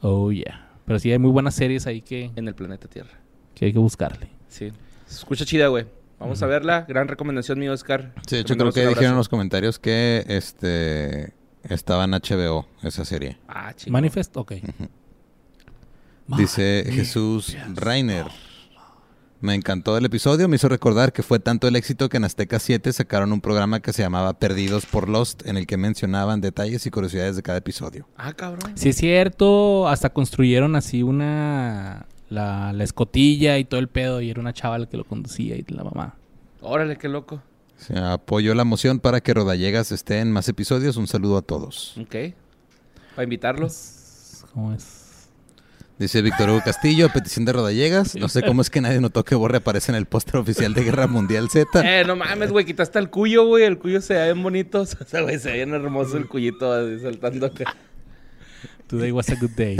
oh 0.00 0.30
yeah. 0.30 0.68
Pero 0.84 0.98
sí 0.98 1.10
hay 1.12 1.18
muy 1.18 1.30
buenas 1.30 1.54
series 1.54 1.86
ahí 1.86 2.00
que, 2.00 2.30
en 2.34 2.48
el 2.48 2.54
planeta 2.54 2.88
Tierra. 2.88 3.10
que 3.54 3.66
hay 3.66 3.72
que 3.72 3.78
buscarle. 3.78 4.28
Sí. 4.48 4.72
Se 5.06 5.14
escucha 5.18 5.44
chida, 5.44 5.68
güey. 5.68 5.86
Vamos 6.18 6.42
a 6.42 6.46
verla. 6.46 6.84
Gran 6.88 7.06
recomendación, 7.08 7.58
mi 7.58 7.68
Oscar. 7.68 8.12
Sí, 8.26 8.36
de 8.36 8.42
hecho 8.42 8.56
creo 8.56 8.72
que 8.72 8.86
dijeron 8.86 9.12
en 9.12 9.16
los 9.18 9.28
comentarios 9.28 9.78
que 9.78 10.24
este 10.28 11.32
estaba 11.62 12.04
en 12.04 12.10
HBO 12.12 12.66
esa 12.82 13.04
serie. 13.04 13.38
Ah, 13.46 13.72
chingón. 13.74 13.92
Manifest, 13.92 14.36
ok. 14.36 14.52
Dice 16.36 16.84
Jesús 16.90 17.56
Rainer. 17.74 18.26
Me 19.40 19.54
encantó 19.54 19.96
el 19.96 20.04
episodio, 20.04 20.48
me 20.48 20.56
hizo 20.56 20.68
recordar 20.68 21.12
que 21.12 21.22
fue 21.22 21.38
tanto 21.38 21.68
el 21.68 21.76
éxito 21.76 22.08
que 22.08 22.16
en 22.16 22.24
Azteca 22.24 22.58
7 22.58 22.92
sacaron 22.92 23.32
un 23.32 23.40
programa 23.40 23.78
que 23.78 23.92
se 23.92 24.02
llamaba 24.02 24.34
Perdidos 24.34 24.84
por 24.84 25.08
Lost, 25.08 25.46
en 25.46 25.56
el 25.56 25.66
que 25.66 25.76
mencionaban 25.76 26.40
detalles 26.40 26.84
y 26.86 26.90
curiosidades 26.90 27.36
de 27.36 27.42
cada 27.42 27.58
episodio. 27.58 28.08
Ah, 28.16 28.32
cabrón. 28.32 28.72
Sí 28.76 28.88
es 28.88 28.96
cierto, 28.96 29.88
hasta 29.88 30.10
construyeron 30.10 30.74
así 30.76 31.02
una... 31.02 32.06
La, 32.30 32.74
la 32.74 32.84
escotilla 32.84 33.56
y 33.56 33.64
todo 33.64 33.80
el 33.80 33.88
pedo 33.88 34.20
y 34.20 34.28
era 34.28 34.38
una 34.38 34.52
chava 34.52 34.76
la 34.76 34.86
que 34.86 34.98
lo 34.98 35.04
conducía 35.04 35.56
y 35.56 35.64
la 35.68 35.82
mamá. 35.82 36.14
Órale, 36.60 36.98
qué 36.98 37.08
loco. 37.08 37.40
Se 37.78 37.96
apoyó 37.96 38.54
la 38.54 38.64
moción 38.64 39.00
para 39.00 39.22
que 39.22 39.32
Rodallegas 39.32 39.92
esté 39.92 40.18
en 40.18 40.30
más 40.30 40.46
episodios. 40.48 40.98
Un 40.98 41.06
saludo 41.06 41.38
a 41.38 41.42
todos. 41.42 41.96
Ok. 41.96 42.34
Para 43.14 43.24
invitarlo. 43.24 43.68
¿Cómo 44.52 44.74
es? 44.74 45.07
Dice 45.98 46.22
Víctor 46.22 46.50
Hugo 46.50 46.62
Castillo, 46.64 47.06
a 47.06 47.08
petición 47.12 47.44
de 47.44 47.52
Rodallegas. 47.52 48.14
No 48.14 48.28
sé 48.28 48.42
cómo 48.42 48.62
es 48.62 48.70
que 48.70 48.80
nadie 48.80 49.00
notó 49.00 49.24
que 49.24 49.34
Borre 49.34 49.56
aparece 49.56 49.90
en 49.90 49.96
el 49.96 50.06
póster 50.06 50.36
oficial 50.36 50.72
de 50.72 50.84
Guerra 50.84 51.08
Mundial 51.08 51.50
Z. 51.50 51.66
Eh, 51.82 52.04
no 52.04 52.14
mames, 52.14 52.52
güey. 52.52 52.64
Quitaste 52.64 53.00
el 53.00 53.10
cuyo, 53.10 53.46
güey. 53.46 53.64
El 53.64 53.78
cuyo 53.78 54.00
se 54.00 54.14
ve 54.14 54.32
bien 54.32 54.42
bonito. 54.42 54.82
O 55.00 55.04
sea, 55.04 55.22
güey, 55.22 55.40
se 55.40 55.48
ve 55.48 55.54
bien 55.56 55.74
hermoso 55.74 56.16
el 56.16 56.28
cuyito 56.28 56.72
así, 56.72 57.00
saltando 57.00 57.46
acá. 57.46 57.74
Today 58.86 59.10
was 59.10 59.28
a 59.30 59.34
good 59.40 59.50
day. 59.56 59.76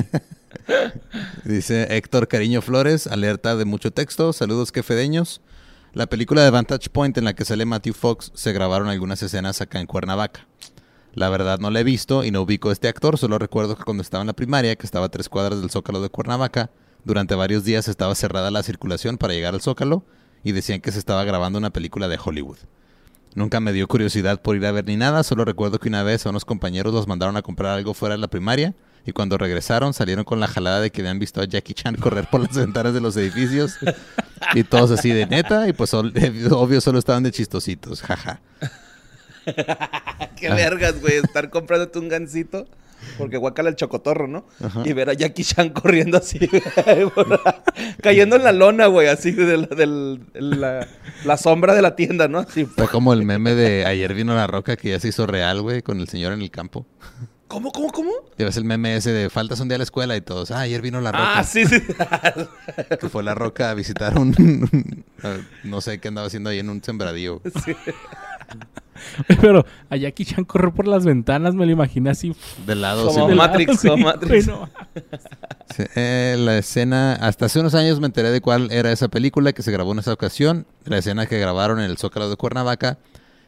Dice 1.44 1.86
Héctor 1.96 2.26
Cariño 2.26 2.62
Flores, 2.62 3.06
alerta 3.06 3.54
de 3.54 3.64
mucho 3.64 3.92
texto. 3.92 4.32
Saludos 4.32 4.72
quefedeños. 4.72 5.40
La 5.92 6.06
película 6.08 6.42
de 6.42 6.50
Vantage 6.50 6.90
Point 6.90 7.16
en 7.16 7.24
la 7.24 7.34
que 7.34 7.44
sale 7.44 7.64
Matthew 7.64 7.94
Fox 7.94 8.32
se 8.34 8.52
grabaron 8.52 8.88
algunas 8.88 9.22
escenas 9.22 9.60
acá 9.60 9.80
en 9.80 9.86
Cuernavaca. 9.86 10.46
La 11.14 11.28
verdad 11.28 11.58
no 11.58 11.70
la 11.70 11.80
he 11.80 11.84
visto 11.84 12.24
y 12.24 12.30
no 12.30 12.42
ubico 12.42 12.70
a 12.70 12.72
este 12.72 12.88
actor, 12.88 13.18
solo 13.18 13.38
recuerdo 13.38 13.76
que 13.76 13.84
cuando 13.84 14.02
estaba 14.02 14.22
en 14.22 14.28
la 14.28 14.34
primaria, 14.34 14.76
que 14.76 14.86
estaba 14.86 15.06
a 15.06 15.10
tres 15.10 15.28
cuadras 15.28 15.60
del 15.60 15.70
Zócalo 15.70 16.00
de 16.00 16.10
Cuernavaca, 16.10 16.70
durante 17.04 17.34
varios 17.34 17.64
días 17.64 17.88
estaba 17.88 18.14
cerrada 18.14 18.50
la 18.50 18.62
circulación 18.62 19.18
para 19.18 19.32
llegar 19.32 19.54
al 19.54 19.60
Zócalo 19.60 20.04
y 20.44 20.52
decían 20.52 20.80
que 20.80 20.92
se 20.92 20.98
estaba 20.98 21.24
grabando 21.24 21.58
una 21.58 21.70
película 21.70 22.08
de 22.08 22.18
Hollywood. 22.22 22.58
Nunca 23.34 23.60
me 23.60 23.72
dio 23.72 23.86
curiosidad 23.86 24.40
por 24.42 24.56
ir 24.56 24.66
a 24.66 24.72
ver 24.72 24.86
ni 24.86 24.96
nada, 24.96 25.22
solo 25.22 25.44
recuerdo 25.44 25.78
que 25.78 25.88
una 25.88 26.02
vez 26.02 26.26
a 26.26 26.30
unos 26.30 26.44
compañeros 26.44 26.92
los 26.92 27.06
mandaron 27.06 27.36
a 27.36 27.42
comprar 27.42 27.76
algo 27.76 27.94
fuera 27.94 28.14
de 28.14 28.20
la 28.20 28.28
primaria 28.28 28.74
y 29.04 29.12
cuando 29.12 29.38
regresaron 29.38 29.94
salieron 29.94 30.24
con 30.24 30.40
la 30.40 30.48
jalada 30.48 30.80
de 30.80 30.90
que 30.90 31.00
habían 31.00 31.18
visto 31.18 31.40
a 31.40 31.44
Jackie 31.44 31.74
Chan 31.74 31.96
correr 31.96 32.28
por 32.30 32.40
las 32.40 32.56
ventanas 32.56 32.94
de 32.94 33.00
los 33.00 33.16
edificios 33.16 33.78
y 34.54 34.64
todos 34.64 34.90
así 34.90 35.10
de 35.10 35.26
neta 35.26 35.68
y 35.68 35.72
pues 35.72 35.94
obvio 35.94 36.80
solo 36.80 36.98
estaban 36.98 37.22
de 37.22 37.32
chistositos, 37.32 38.02
jaja. 38.02 38.40
Qué 40.36 40.48
vergas, 40.50 41.00
güey. 41.00 41.14
Estar 41.16 41.50
comprándote 41.50 41.98
un 41.98 42.08
gancito. 42.08 42.66
Porque 43.16 43.36
guacala 43.36 43.68
el 43.70 43.76
chocotorro, 43.76 44.26
¿no? 44.26 44.44
Ajá. 44.62 44.82
Y 44.84 44.92
ver 44.92 45.08
a 45.08 45.12
Jackie 45.12 45.44
Chan 45.44 45.70
corriendo 45.70 46.18
así, 46.18 46.40
por 47.14 47.40
cayendo 48.02 48.34
en 48.34 48.42
la 48.42 48.50
lona, 48.50 48.86
güey, 48.86 49.06
así 49.06 49.30
de 49.30 49.56
la, 49.56 49.66
del- 49.68 50.20
la, 50.34 50.86
la 51.24 51.36
sombra 51.36 51.74
de 51.76 51.82
la 51.82 51.94
tienda, 51.94 52.26
¿no? 52.26 52.40
Así, 52.40 52.64
Fue 52.64 52.88
como 52.88 53.12
el 53.12 53.22
meme 53.22 53.54
de 53.54 53.86
ayer 53.86 54.14
vino 54.14 54.34
la 54.34 54.48
roca 54.48 54.76
que 54.76 54.90
ya 54.90 54.98
se 55.00 55.08
hizo 55.08 55.28
real, 55.28 55.62
güey, 55.62 55.80
con 55.80 56.00
el 56.00 56.08
señor 56.08 56.32
en 56.32 56.42
el 56.42 56.50
campo. 56.50 56.86
¿Cómo, 57.46 57.70
cómo, 57.70 57.92
cómo? 57.92 58.10
Ya 58.36 58.46
ves 58.46 58.56
el 58.56 58.64
meme 58.64 58.96
ese 58.96 59.12
de 59.12 59.30
faltas 59.30 59.60
un 59.60 59.68
día 59.68 59.76
a 59.76 59.78
la 59.78 59.84
escuela 59.84 60.16
y 60.16 60.20
todos, 60.20 60.50
ah, 60.50 60.60
ayer 60.60 60.82
vino 60.82 61.00
la 61.00 61.12
roca. 61.12 61.38
Ah, 61.38 61.44
sí, 61.44 61.64
sí. 61.66 61.80
Que 63.00 63.08
fue 63.08 63.22
la 63.22 63.34
roca 63.36 63.70
a 63.70 63.74
visitar 63.74 64.18
un, 64.18 64.34
no 65.64 65.80
sé 65.80 66.00
qué 66.00 66.08
andaba 66.08 66.26
haciendo 66.26 66.50
ahí 66.50 66.58
en 66.58 66.68
un 66.68 66.82
sembradío. 66.82 67.40
Sí. 67.64 67.74
Pero 69.40 69.64
a 69.90 69.96
Jackie 69.96 70.24
Chan 70.24 70.44
correr 70.44 70.72
por 70.72 70.86
las 70.86 71.04
ventanas, 71.04 71.54
me 71.54 71.66
lo 71.66 71.72
imaginé 71.72 72.10
así. 72.10 72.34
De 72.66 72.74
lado, 72.74 73.06
Como 73.06 73.26
sí, 73.26 73.30
de 73.30 73.36
lado, 73.36 73.50
Matrix, 73.50 73.80
sí, 73.80 73.88
como 73.88 74.04
Matrix. 74.04 74.50
Sí, 75.74 75.82
eh, 75.94 76.36
la 76.38 76.58
escena, 76.58 77.14
hasta 77.14 77.46
hace 77.46 77.60
unos 77.60 77.74
años 77.74 78.00
me 78.00 78.06
enteré 78.06 78.30
de 78.30 78.40
cuál 78.40 78.70
era 78.70 78.92
esa 78.92 79.08
película 79.08 79.52
que 79.52 79.62
se 79.62 79.70
grabó 79.72 79.92
en 79.92 80.00
esa 80.00 80.12
ocasión. 80.12 80.66
La 80.84 80.98
escena 80.98 81.26
que 81.26 81.38
grabaron 81.38 81.80
en 81.80 81.86
el 81.86 81.98
Zócalo 81.98 82.30
de 82.30 82.36
Cuernavaca 82.36 82.98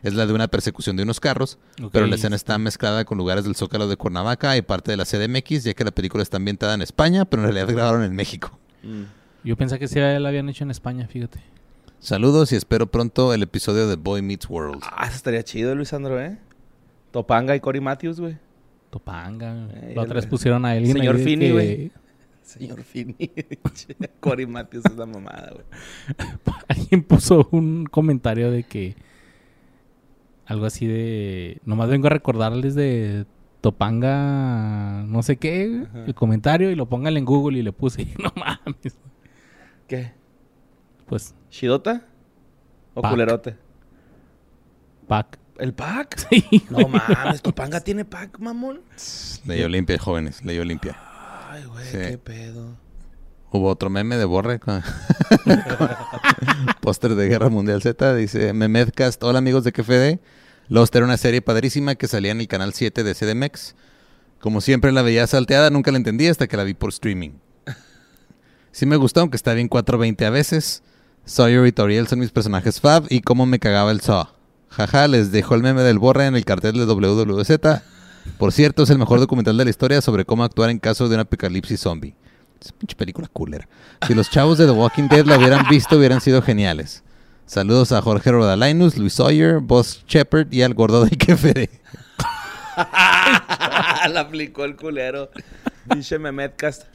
es 0.03 0.15
la 0.15 0.27
de 0.27 0.33
una 0.33 0.49
persecución 0.49 0.97
de 0.97 1.03
unos 1.03 1.21
carros, 1.21 1.59
pero 1.93 2.07
la 2.07 2.15
escena 2.15 2.37
está 2.37 2.57
mezclada 2.59 3.05
con 3.05 3.19
lugares 3.19 3.45
del 3.45 3.55
Zócalo 3.55 3.87
de 3.87 3.97
Cuernavaca 3.97 4.57
y 4.57 4.63
parte 4.63 4.91
de 4.91 4.97
la 4.97 5.05
CDMX, 5.05 5.65
ya 5.65 5.75
que 5.75 5.85
la 5.85 5.91
película 5.91 6.23
está 6.23 6.39
ambientada 6.39 6.75
en 6.75 6.83
España, 6.83 7.25
pero 7.25 7.43
en 7.43 7.53
realidad 7.53 7.75
grabaron 7.75 8.03
en 8.03 8.15
México. 8.15 8.59
Mm. 8.83 9.03
Yo 9.45 9.57
pensé 9.57 9.79
que 9.79 9.89
sí 9.89 9.99
la 9.99 10.29
habían 10.29 10.49
hecho 10.49 10.65
en 10.65 10.71
España, 10.71 11.07
fíjate. 11.07 11.41
Saludos 12.01 12.51
y 12.53 12.57
espero 12.57 12.87
pronto 12.91 13.35
el 13.35 13.43
episodio 13.43 13.87
de 13.87 13.97
Boy 13.97 14.23
Meets 14.23 14.49
World. 14.49 14.83
Ah, 14.91 15.05
eso 15.07 15.17
estaría 15.17 15.43
chido, 15.43 15.75
Luis 15.75 15.89
Sandro, 15.89 16.19
¿eh? 16.21 16.39
Topanga 17.11 17.55
y 17.55 17.61
Cory 17.61 17.81
Matthews, 17.81 18.21
güey. 18.21 18.39
Topanga. 18.89 19.69
Eh, 19.75 19.93
la 19.95 20.03
otra 20.03 20.15
vez 20.15 20.27
pusieron 20.27 20.65
a 20.65 20.71
alguien. 20.71 20.97
Señor 20.97 21.19
de 21.19 21.25
Finney, 21.25 21.49
que- 21.49 21.53
güey. 21.53 21.93
Señor 22.43 22.83
Finney. 22.83 23.31
Cory 24.21 24.47
Matthews 24.47 24.85
es 24.87 24.97
la 24.97 25.07
mamada, 25.07 25.53
güey. 25.53 25.65
Alguien 26.69 27.03
puso 27.03 27.49
un 27.53 27.85
comentario 27.85 28.51
de 28.51 28.63
que. 28.65 28.97
Algo 30.47 30.65
así 30.67 30.87
de. 30.87 31.61
Nomás 31.67 31.91
vengo 31.91 32.07
a 32.07 32.11
recordarles 32.11 32.75
de 32.75 33.27
Topanga. 33.61 35.05
No 35.07 35.23
sé 35.23 35.37
qué. 35.37 35.85
Ajá. 35.89 36.07
El 36.07 36.15
comentario 36.15 36.71
y 36.71 36.77
lo 36.77 36.87
póngale 36.89 37.19
en 37.19 37.25
Google 37.27 37.59
y 37.59 37.63
le 37.63 37.73
puse. 37.73 38.09
No 38.19 38.33
mames. 38.35 38.97
¿Qué? 39.87 40.13
Pues. 41.11 41.35
¿Shidota? 41.51 42.07
¿O 42.95 43.03
Pac. 43.03 43.11
culerote? 43.11 43.57
Pack. 45.09 45.39
¿El 45.59 45.75
pack? 45.75 46.17
Sí. 46.31 46.65
No 46.71 46.87
mames, 46.89 47.43
Topanga 47.43 47.81
tiene 47.81 48.05
pack, 48.05 48.39
mamón. 48.39 48.81
Ley 49.45 49.63
Olimpia, 49.65 49.99
jóvenes, 49.99 50.43
Ley 50.45 50.59
Olimpia. 50.61 50.97
Ay, 51.51 51.65
güey, 51.65 51.85
Sí. 51.85 51.99
qué 51.99 52.17
pedo. 52.19 52.77
Hubo 53.51 53.69
otro 53.69 53.91
meme 53.91 54.17
de 54.17 54.25
Borre 54.25 54.61
con 54.61 54.81
póster 56.81 57.17
de 57.17 57.29
Guerra 57.29 57.49
Mundial 57.49 57.83
Z. 57.83 58.15
Dice 58.15 58.53
Memedcast, 58.53 59.21
hola 59.25 59.39
amigos 59.41 59.65
de 59.65 59.73
KFD. 59.73 60.21
Lost 60.69 60.95
era 60.95 61.05
una 61.05 61.17
serie 61.17 61.43
padrísima 61.43 61.97
que 61.97 62.07
salía 62.07 62.31
en 62.31 62.41
el 62.41 62.47
canal 62.47 62.73
7 62.73 63.03
de 63.03 63.15
CDMX. 63.17 63.75
Como 64.39 64.61
siempre 64.61 64.93
la 64.93 65.03
veía 65.03 65.27
salteada, 65.27 65.71
nunca 65.71 65.91
la 65.91 65.97
entendí 65.99 66.29
hasta 66.29 66.47
que 66.47 66.57
la 66.57 66.63
vi 66.63 66.75
por 66.75 66.91
streaming. 66.91 67.33
Sí 68.71 68.87
me 68.87 68.95
gustó, 68.95 69.21
aunque 69.21 69.37
está 69.37 69.53
bien 69.53 69.67
420 69.67 70.25
a 70.25 70.31
veces. 70.31 70.85
Sawyer 71.31 71.65
y 71.65 71.71
Toriel 71.71 72.09
son 72.09 72.19
mis 72.19 72.33
personajes 72.33 72.81
fab 72.81 73.07
y 73.09 73.21
cómo 73.21 73.47
me 73.47 73.61
cagaba 73.61 73.93
el 73.93 74.01
Saw. 74.01 74.27
Jaja, 74.69 75.07
les 75.07 75.31
dejo 75.31 75.55
el 75.55 75.63
meme 75.63 75.83
del 75.83 76.01
Borre 76.01 76.27
en 76.27 76.35
el 76.35 76.45
cartel 76.45 76.73
de 76.75 76.87
WWZ. 76.87 77.83
Por 78.37 78.51
cierto, 78.53 78.83
es 78.83 78.91
el 78.91 78.99
mejor 78.99 79.21
documental 79.21 79.57
de 79.57 79.63
la 79.63 79.71
historia 79.71 80.01
sobre 80.01 80.25
cómo 80.25 80.43
actuar 80.43 80.71
en 80.71 80.81
caso 80.81 81.09
de 81.09 81.15
un 81.15 81.21
apocalipsis 81.21 81.79
zombie. 81.79 82.17
Es 82.61 82.73
pinche 82.73 82.97
película 82.97 83.29
cooler. 83.33 83.69
Si 84.09 84.15
los 84.15 84.29
chavos 84.29 84.59
de 84.59 84.67
The 84.67 84.73
Walking 84.73 85.07
Dead 85.07 85.25
la 85.25 85.39
hubieran 85.39 85.69
visto, 85.71 85.99
hubieran 85.99 86.21
sido 86.21 86.43
geniales. 86.43 87.05
Saludos 87.47 87.93
a 87.93 88.03
Jorge 88.03 88.33
Rodalainus, 88.33 88.99
Luis 88.99 89.13
Sawyer, 89.13 89.61
Boss 89.61 90.05
Shepard 90.09 90.53
y 90.53 90.63
al 90.63 90.75
gordo 90.75 91.05
de 91.05 91.17
KFD. 91.17 91.71
la 94.11 94.21
aplicó 94.21 94.65
el 94.65 94.75
culero. 94.75 95.31
Dice 95.85 96.19
Memedcast. 96.19 96.87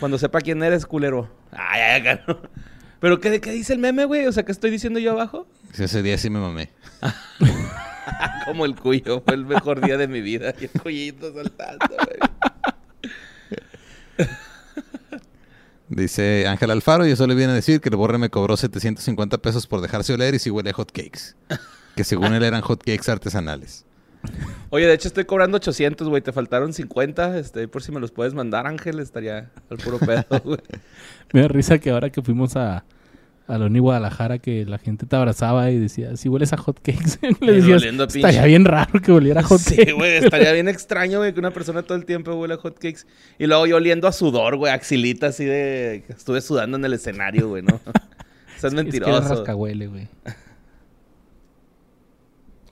Cuando 0.00 0.16
sepa 0.16 0.40
quién 0.40 0.62
eres, 0.62 0.86
culero. 0.86 1.28
Ay, 1.52 1.80
ay. 1.82 2.18
¿Pero 3.00 3.20
qué, 3.20 3.40
qué 3.40 3.52
dice 3.52 3.72
el 3.72 3.78
meme, 3.78 4.04
güey? 4.04 4.26
O 4.26 4.32
sea, 4.32 4.44
¿qué 4.44 4.52
estoy 4.52 4.70
diciendo 4.70 4.98
yo 4.98 5.12
abajo? 5.12 5.46
Sí, 5.72 5.84
Ese 5.84 6.02
día 6.02 6.18
sí 6.18 6.30
me 6.30 6.40
mamé. 6.40 6.70
Como 8.46 8.64
el 8.64 8.74
cuyo. 8.74 9.22
Fue 9.24 9.34
el 9.34 9.44
mejor 9.44 9.84
día 9.84 9.96
de 9.96 10.08
mi 10.08 10.20
vida. 10.20 10.54
Y 10.60 10.64
el 10.64 10.70
cuyito 10.70 11.32
saltando, 11.32 11.86
güey. 11.88 14.28
Dice 15.88 16.46
Ángel 16.46 16.70
Alfaro, 16.70 17.06
y 17.06 17.12
eso 17.12 17.26
le 17.26 17.34
viene 17.34 17.52
a 17.52 17.54
decir 17.54 17.80
que 17.80 17.88
el 17.88 17.96
borre 17.96 18.18
me 18.18 18.28
cobró 18.28 18.56
750 18.56 19.38
pesos 19.38 19.66
por 19.66 19.80
dejarse 19.80 20.12
oler 20.12 20.34
y 20.34 20.38
si 20.38 20.50
huele 20.50 20.72
hot 20.72 20.92
cakes. 20.92 21.34
Que 21.96 22.04
según 22.04 22.34
él 22.34 22.42
eran 22.42 22.60
hot 22.60 22.82
cakes 22.84 23.10
artesanales. 23.10 23.86
Oye, 24.70 24.86
de 24.86 24.94
hecho 24.94 25.08
estoy 25.08 25.24
cobrando 25.24 25.56
800, 25.56 26.08
güey. 26.08 26.22
Te 26.22 26.32
faltaron 26.32 26.72
50. 26.72 27.38
Este, 27.38 27.68
por 27.68 27.82
si 27.82 27.92
me 27.92 28.00
los 28.00 28.10
puedes 28.10 28.34
mandar, 28.34 28.66
Ángel, 28.66 28.98
estaría 29.00 29.50
al 29.70 29.78
puro 29.78 29.98
pedo, 30.06 30.24
güey. 30.44 30.58
Me 31.32 31.42
da 31.42 31.48
risa 31.48 31.78
que 31.78 31.90
ahora 31.90 32.10
que 32.10 32.22
fuimos 32.22 32.56
a. 32.56 32.84
A 33.46 33.56
la 33.56 33.64
Uni 33.64 33.78
Guadalajara, 33.78 34.36
que 34.40 34.66
la 34.66 34.76
gente 34.76 35.06
te 35.06 35.16
abrazaba 35.16 35.70
y 35.70 35.78
decía, 35.78 36.14
si 36.18 36.28
hueles 36.28 36.52
a 36.52 36.58
hot 36.58 36.80
cakes, 36.82 37.18
le 37.40 37.52
Eh, 37.52 37.54
decías, 37.62 37.82
estaría 37.82 38.08
pinche". 38.30 38.46
bien 38.46 38.66
raro 38.66 39.00
que 39.00 39.10
oliera 39.10 39.40
a 39.40 39.44
hot 39.44 39.58
Sí, 39.58 39.90
güey, 39.92 40.16
estaría 40.18 40.52
bien 40.52 40.68
extraño, 40.68 41.20
güey, 41.20 41.32
que 41.32 41.40
una 41.40 41.50
persona 41.50 41.82
todo 41.82 41.96
el 41.96 42.04
tiempo 42.04 42.34
huele 42.34 42.52
a 42.52 42.56
hotcakes. 42.58 43.06
Y 43.38 43.46
luego 43.46 43.66
yo 43.66 43.76
oliendo 43.76 44.06
a 44.06 44.12
sudor, 44.12 44.56
güey, 44.58 44.70
axilita 44.70 45.28
así 45.28 45.46
de... 45.46 46.04
Estuve 46.10 46.42
sudando 46.42 46.76
en 46.76 46.84
el 46.84 46.92
escenario, 46.92 47.48
güey, 47.48 47.62
¿no? 47.62 47.80
Estás 48.54 48.64
Es 48.64 48.70
que 48.74 48.76
mentiroso. 48.84 49.20
rascahuele, 49.36 49.86
güey. 49.86 50.08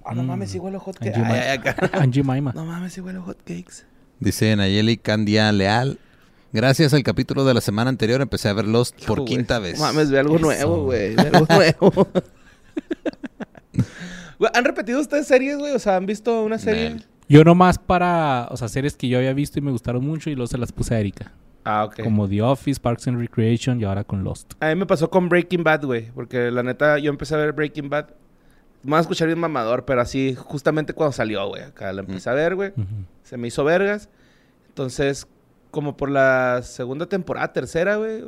Ah, 0.08 0.14
no 0.14 0.22
mames, 0.22 0.50
sí 0.50 0.60
huele 0.60 0.76
a 0.76 0.80
hotcakes. 0.80 1.18
Angie, 1.92 2.22
Maima. 2.22 2.52
No 2.54 2.64
mames, 2.64 2.92
sí 2.92 3.00
huele 3.00 3.18
a 3.18 3.22
hotcakes. 3.22 3.84
Dice 4.20 4.54
Nayeli 4.54 4.96
Candia 4.96 5.50
Leal. 5.50 5.98
Gracias 6.52 6.94
al 6.94 7.02
capítulo 7.02 7.44
de 7.44 7.54
la 7.54 7.60
semana 7.60 7.90
anterior 7.90 8.20
empecé 8.22 8.48
a 8.48 8.52
ver 8.52 8.66
Lost 8.66 9.04
por 9.04 9.24
quinta 9.24 9.58
vez. 9.58 9.78
No 9.78 9.84
mames, 9.84 10.10
ve 10.10 10.20
algo 10.20 10.36
Eso. 10.36 10.44
nuevo, 10.44 10.84
güey. 10.84 11.16
Ve 11.16 11.30
algo 11.32 11.46
nuevo. 11.50 12.08
¿Han 14.54 14.64
repetido 14.64 15.00
ustedes 15.00 15.26
series, 15.26 15.58
güey? 15.58 15.72
O 15.72 15.78
sea, 15.78 15.96
¿han 15.96 16.06
visto 16.06 16.44
una 16.44 16.58
serie? 16.58 16.90
Nel. 16.90 17.04
Yo 17.28 17.42
nomás 17.42 17.78
para, 17.78 18.46
o 18.50 18.56
sea, 18.56 18.68
series 18.68 18.96
que 18.96 19.08
yo 19.08 19.18
había 19.18 19.32
visto 19.32 19.58
y 19.58 19.62
me 19.62 19.72
gustaron 19.72 20.04
mucho 20.04 20.30
y 20.30 20.36
luego 20.36 20.46
se 20.46 20.58
las 20.58 20.70
puse 20.72 20.94
a 20.94 21.00
Erika. 21.00 21.32
Ah, 21.64 21.84
ok. 21.84 22.02
Como 22.04 22.28
The 22.28 22.42
Office, 22.42 22.80
Parks 22.80 23.08
and 23.08 23.18
Recreation 23.18 23.80
y 23.80 23.84
ahora 23.84 24.04
con 24.04 24.22
Lost. 24.22 24.52
A 24.60 24.68
mí 24.68 24.76
me 24.76 24.86
pasó 24.86 25.10
con 25.10 25.28
Breaking 25.28 25.64
Bad, 25.64 25.84
güey. 25.84 26.10
Porque 26.12 26.50
la 26.52 26.62
neta, 26.62 26.98
yo 26.98 27.10
empecé 27.10 27.34
a 27.34 27.38
ver 27.38 27.52
Breaking 27.52 27.90
Bad. 27.90 28.10
Me 28.86 28.92
van 28.92 28.98
a 28.98 29.00
escuchar 29.02 29.26
bien 29.26 29.38
mamador, 29.40 29.84
pero 29.84 30.00
así 30.00 30.34
justamente 30.36 30.92
cuando 30.94 31.12
salió, 31.12 31.46
güey. 31.48 31.62
Acá 31.62 31.92
la 31.92 32.00
empecé 32.00 32.30
a 32.30 32.34
ver, 32.34 32.54
güey. 32.54 32.72
Se 33.24 33.36
me 33.36 33.48
hizo 33.48 33.64
vergas. 33.64 34.08
Entonces, 34.68 35.26
como 35.70 35.96
por 35.96 36.08
la 36.10 36.60
segunda 36.62 37.06
temporada, 37.06 37.52
tercera, 37.52 37.96
güey. 37.96 38.22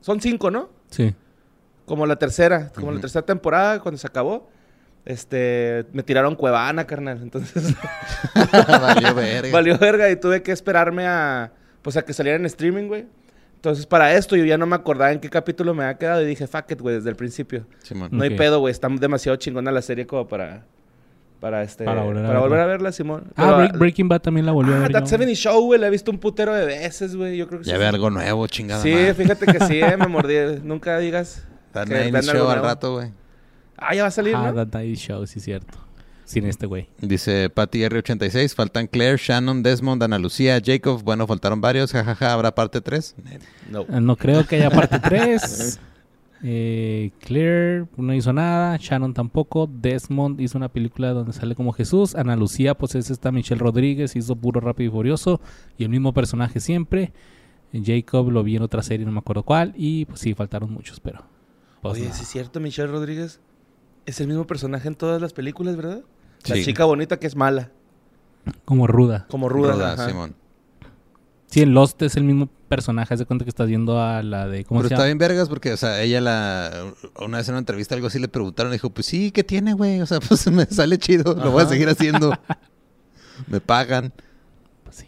Son 0.00 0.20
cinco, 0.20 0.50
¿no? 0.50 0.70
Sí. 0.90 1.14
Como 1.84 2.06
la 2.06 2.16
tercera, 2.16 2.70
como 2.74 2.92
la 2.92 3.00
tercera 3.00 3.26
temporada, 3.26 3.80
cuando 3.80 3.98
se 3.98 4.06
acabó. 4.06 4.48
Este, 5.04 5.84
me 5.92 6.02
tiraron 6.02 6.34
Cuevana, 6.36 6.86
carnal. 6.86 7.20
Entonces, 7.22 7.74
Valió 8.68 9.14
verga. 9.14 9.50
valió 9.52 9.78
verga 9.78 10.10
y 10.10 10.16
tuve 10.16 10.42
que 10.42 10.52
esperarme 10.52 11.06
a, 11.06 11.52
pues 11.82 11.96
a 11.96 12.02
que 12.04 12.12
saliera 12.12 12.38
en 12.38 12.46
streaming, 12.46 12.88
güey. 12.88 13.06
Entonces, 13.66 13.86
para 13.86 14.14
esto 14.14 14.36
yo 14.36 14.44
ya 14.44 14.56
no 14.56 14.64
me 14.66 14.76
acordaba 14.76 15.10
en 15.10 15.18
qué 15.18 15.28
capítulo 15.28 15.74
me 15.74 15.82
había 15.84 15.98
quedado 15.98 16.22
y 16.22 16.26
dije, 16.26 16.46
fuck 16.46 16.70
it, 16.70 16.80
güey, 16.80 16.94
desde 16.94 17.10
el 17.10 17.16
principio. 17.16 17.66
No 18.12 18.22
hay 18.22 18.30
pedo, 18.36 18.60
güey, 18.60 18.70
está 18.70 18.88
demasiado 18.88 19.34
chingona 19.36 19.72
la 19.72 19.82
serie 19.82 20.06
como 20.06 20.28
para, 20.28 20.64
para 21.40 21.62
este, 21.64 21.84
Para 21.84 22.02
volver 22.02 22.24
a 22.24 22.28
para 22.28 22.38
volver 22.38 22.58
verla. 22.58 22.62
a 22.64 22.66
verla, 22.76 22.92
Simón. 22.92 23.24
Ah, 23.34 23.44
Pero, 23.44 23.56
Break- 23.58 23.78
Breaking 23.78 24.08
Bad 24.08 24.20
también 24.20 24.46
la 24.46 24.52
volvió 24.52 24.74
a 24.74 24.76
Ah, 24.76 24.80
ver. 24.82 24.92
That 24.92 25.00
yo. 25.00 25.06
70 25.08 25.34
Show, 25.34 25.64
güey, 25.64 25.80
la 25.80 25.88
he 25.88 25.90
visto 25.90 26.10
un 26.12 26.18
putero 26.18 26.54
de 26.54 26.64
veces, 26.64 27.16
güey. 27.16 27.36
Yo 27.36 27.48
creo 27.48 27.60
que 27.60 27.66
Ya 27.66 27.72
sí. 27.74 27.78
ve 27.80 27.86
algo 27.86 28.08
nuevo, 28.08 28.46
chingada 28.46 28.80
Sí, 28.82 28.92
madre. 28.92 29.14
fíjate 29.14 29.46
que 29.46 29.60
sí, 29.64 29.80
eh, 29.80 29.96
me 29.98 30.06
mordí. 30.08 30.34
Nunca 30.62 30.98
digas. 30.98 31.44
That 31.72 31.88
que 31.88 31.94
90 31.94 32.20
vean 32.20 32.28
algo 32.30 32.44
Show 32.44 32.50
al 32.56 32.62
rato, 32.62 32.92
güey. 32.94 33.10
Ah, 33.76 33.94
ya 33.96 34.02
va 34.02 34.08
a 34.08 34.12
salir, 34.12 34.34
Ah, 34.36 34.52
¿no? 34.52 34.64
That 34.66 34.80
Show, 34.94 35.26
sí, 35.26 35.40
cierto. 35.40 35.76
Sin 36.26 36.44
este 36.44 36.66
güey. 36.66 36.88
Dice 37.00 37.48
Patty 37.48 37.78
R86, 37.84 38.54
faltan 38.54 38.88
Claire, 38.88 39.16
Shannon, 39.16 39.62
Desmond, 39.62 40.02
Ana 40.02 40.18
Lucía, 40.18 40.60
Jacob. 40.62 41.02
Bueno, 41.02 41.26
faltaron 41.26 41.60
varios, 41.62 41.92
jajaja, 41.92 42.32
¿habrá 42.34 42.54
parte 42.54 42.80
3? 42.82 43.14
No. 43.70 43.82
Eh, 43.82 44.00
No 44.00 44.16
creo 44.16 44.46
que 44.46 44.56
haya 44.56 44.70
parte 44.70 44.98
3. 44.98 45.80
Eh, 46.42 47.12
Claire 47.20 47.86
no 47.96 48.12
hizo 48.14 48.30
nada. 48.32 48.76
Shannon 48.78 49.14
tampoco. 49.14 49.68
Desmond 49.72 50.38
hizo 50.40 50.58
una 50.58 50.68
película 50.68 51.10
donde 51.12 51.32
sale 51.32 51.54
como 51.54 51.72
Jesús. 51.72 52.14
Ana 52.14 52.36
Lucía, 52.36 52.74
pues 52.76 52.94
es 52.94 53.10
esta 53.10 53.32
Michelle 53.32 53.58
Rodríguez. 53.58 54.14
Hizo 54.16 54.36
puro 54.36 54.60
rápido 54.60 54.90
y 54.90 54.92
furioso. 54.92 55.40
Y 55.78 55.84
el 55.84 55.88
mismo 55.88 56.12
personaje 56.12 56.60
siempre. 56.60 57.12
Jacob 57.72 58.30
lo 58.30 58.44
vi 58.44 58.56
en 58.56 58.62
otra 58.62 58.82
serie, 58.82 59.06
no 59.06 59.12
me 59.12 59.18
acuerdo 59.20 59.42
cuál. 59.44 59.72
Y 59.76 60.04
pues 60.04 60.20
sí, 60.20 60.34
faltaron 60.34 60.70
muchos, 60.70 61.00
pero. 61.00 61.24
pues, 61.80 61.94
Oye, 61.94 62.12
sí 62.12 62.22
es 62.22 62.28
cierto, 62.28 62.60
Michelle 62.60 62.88
Rodríguez. 62.92 63.40
Es 64.04 64.20
el 64.20 64.28
mismo 64.28 64.46
personaje 64.46 64.88
en 64.88 64.94
todas 64.94 65.20
las 65.20 65.32
películas, 65.32 65.74
¿verdad? 65.74 66.02
La 66.46 66.56
Sí. 66.56 66.64
chica 66.64 66.84
bonita 66.84 67.18
que 67.18 67.26
es 67.26 67.36
mala. 67.36 67.70
Como 68.64 68.86
ruda. 68.86 69.26
Como 69.28 69.48
ruda. 69.48 69.72
Ruda. 69.72 70.08
Simón. 70.08 70.34
Sí, 71.46 71.62
en 71.62 71.74
Lost 71.74 72.00
es 72.02 72.16
el 72.16 72.24
mismo 72.24 72.46
personaje. 72.68 73.14
Haz 73.14 73.20
de 73.20 73.26
cuenta 73.26 73.44
que 73.44 73.48
estás 73.48 73.68
yendo 73.68 74.00
a 74.00 74.22
la 74.22 74.46
de. 74.48 74.64
¿Cómo 74.64 74.80
Pero 74.80 74.88
se 74.88 74.94
está 74.94 75.02
llama? 75.02 75.06
bien 75.06 75.18
vergas 75.18 75.48
porque, 75.48 75.72
o 75.72 75.76
sea, 75.76 76.02
ella 76.02 76.20
la... 76.20 76.92
Una 77.24 77.38
vez 77.38 77.48
en 77.48 77.54
una 77.54 77.60
entrevista 77.60 77.94
algo 77.94 78.08
así 78.08 78.18
le 78.18 78.28
preguntaron 78.28 78.72
y 78.72 78.74
dijo, 78.76 78.90
pues 78.90 79.06
sí, 79.06 79.30
¿qué 79.30 79.44
tiene, 79.44 79.72
güey? 79.74 80.00
O 80.00 80.06
sea, 80.06 80.20
pues 80.28 80.50
me 80.50 80.66
sale 80.66 80.98
chido, 80.98 81.34
lo 81.34 81.50
voy 81.52 81.62
a 81.62 81.66
seguir 81.66 81.88
haciendo. 81.88 82.32
me 83.48 83.60
pagan. 83.60 84.12
Pues 84.84 84.96
sí. 84.96 85.06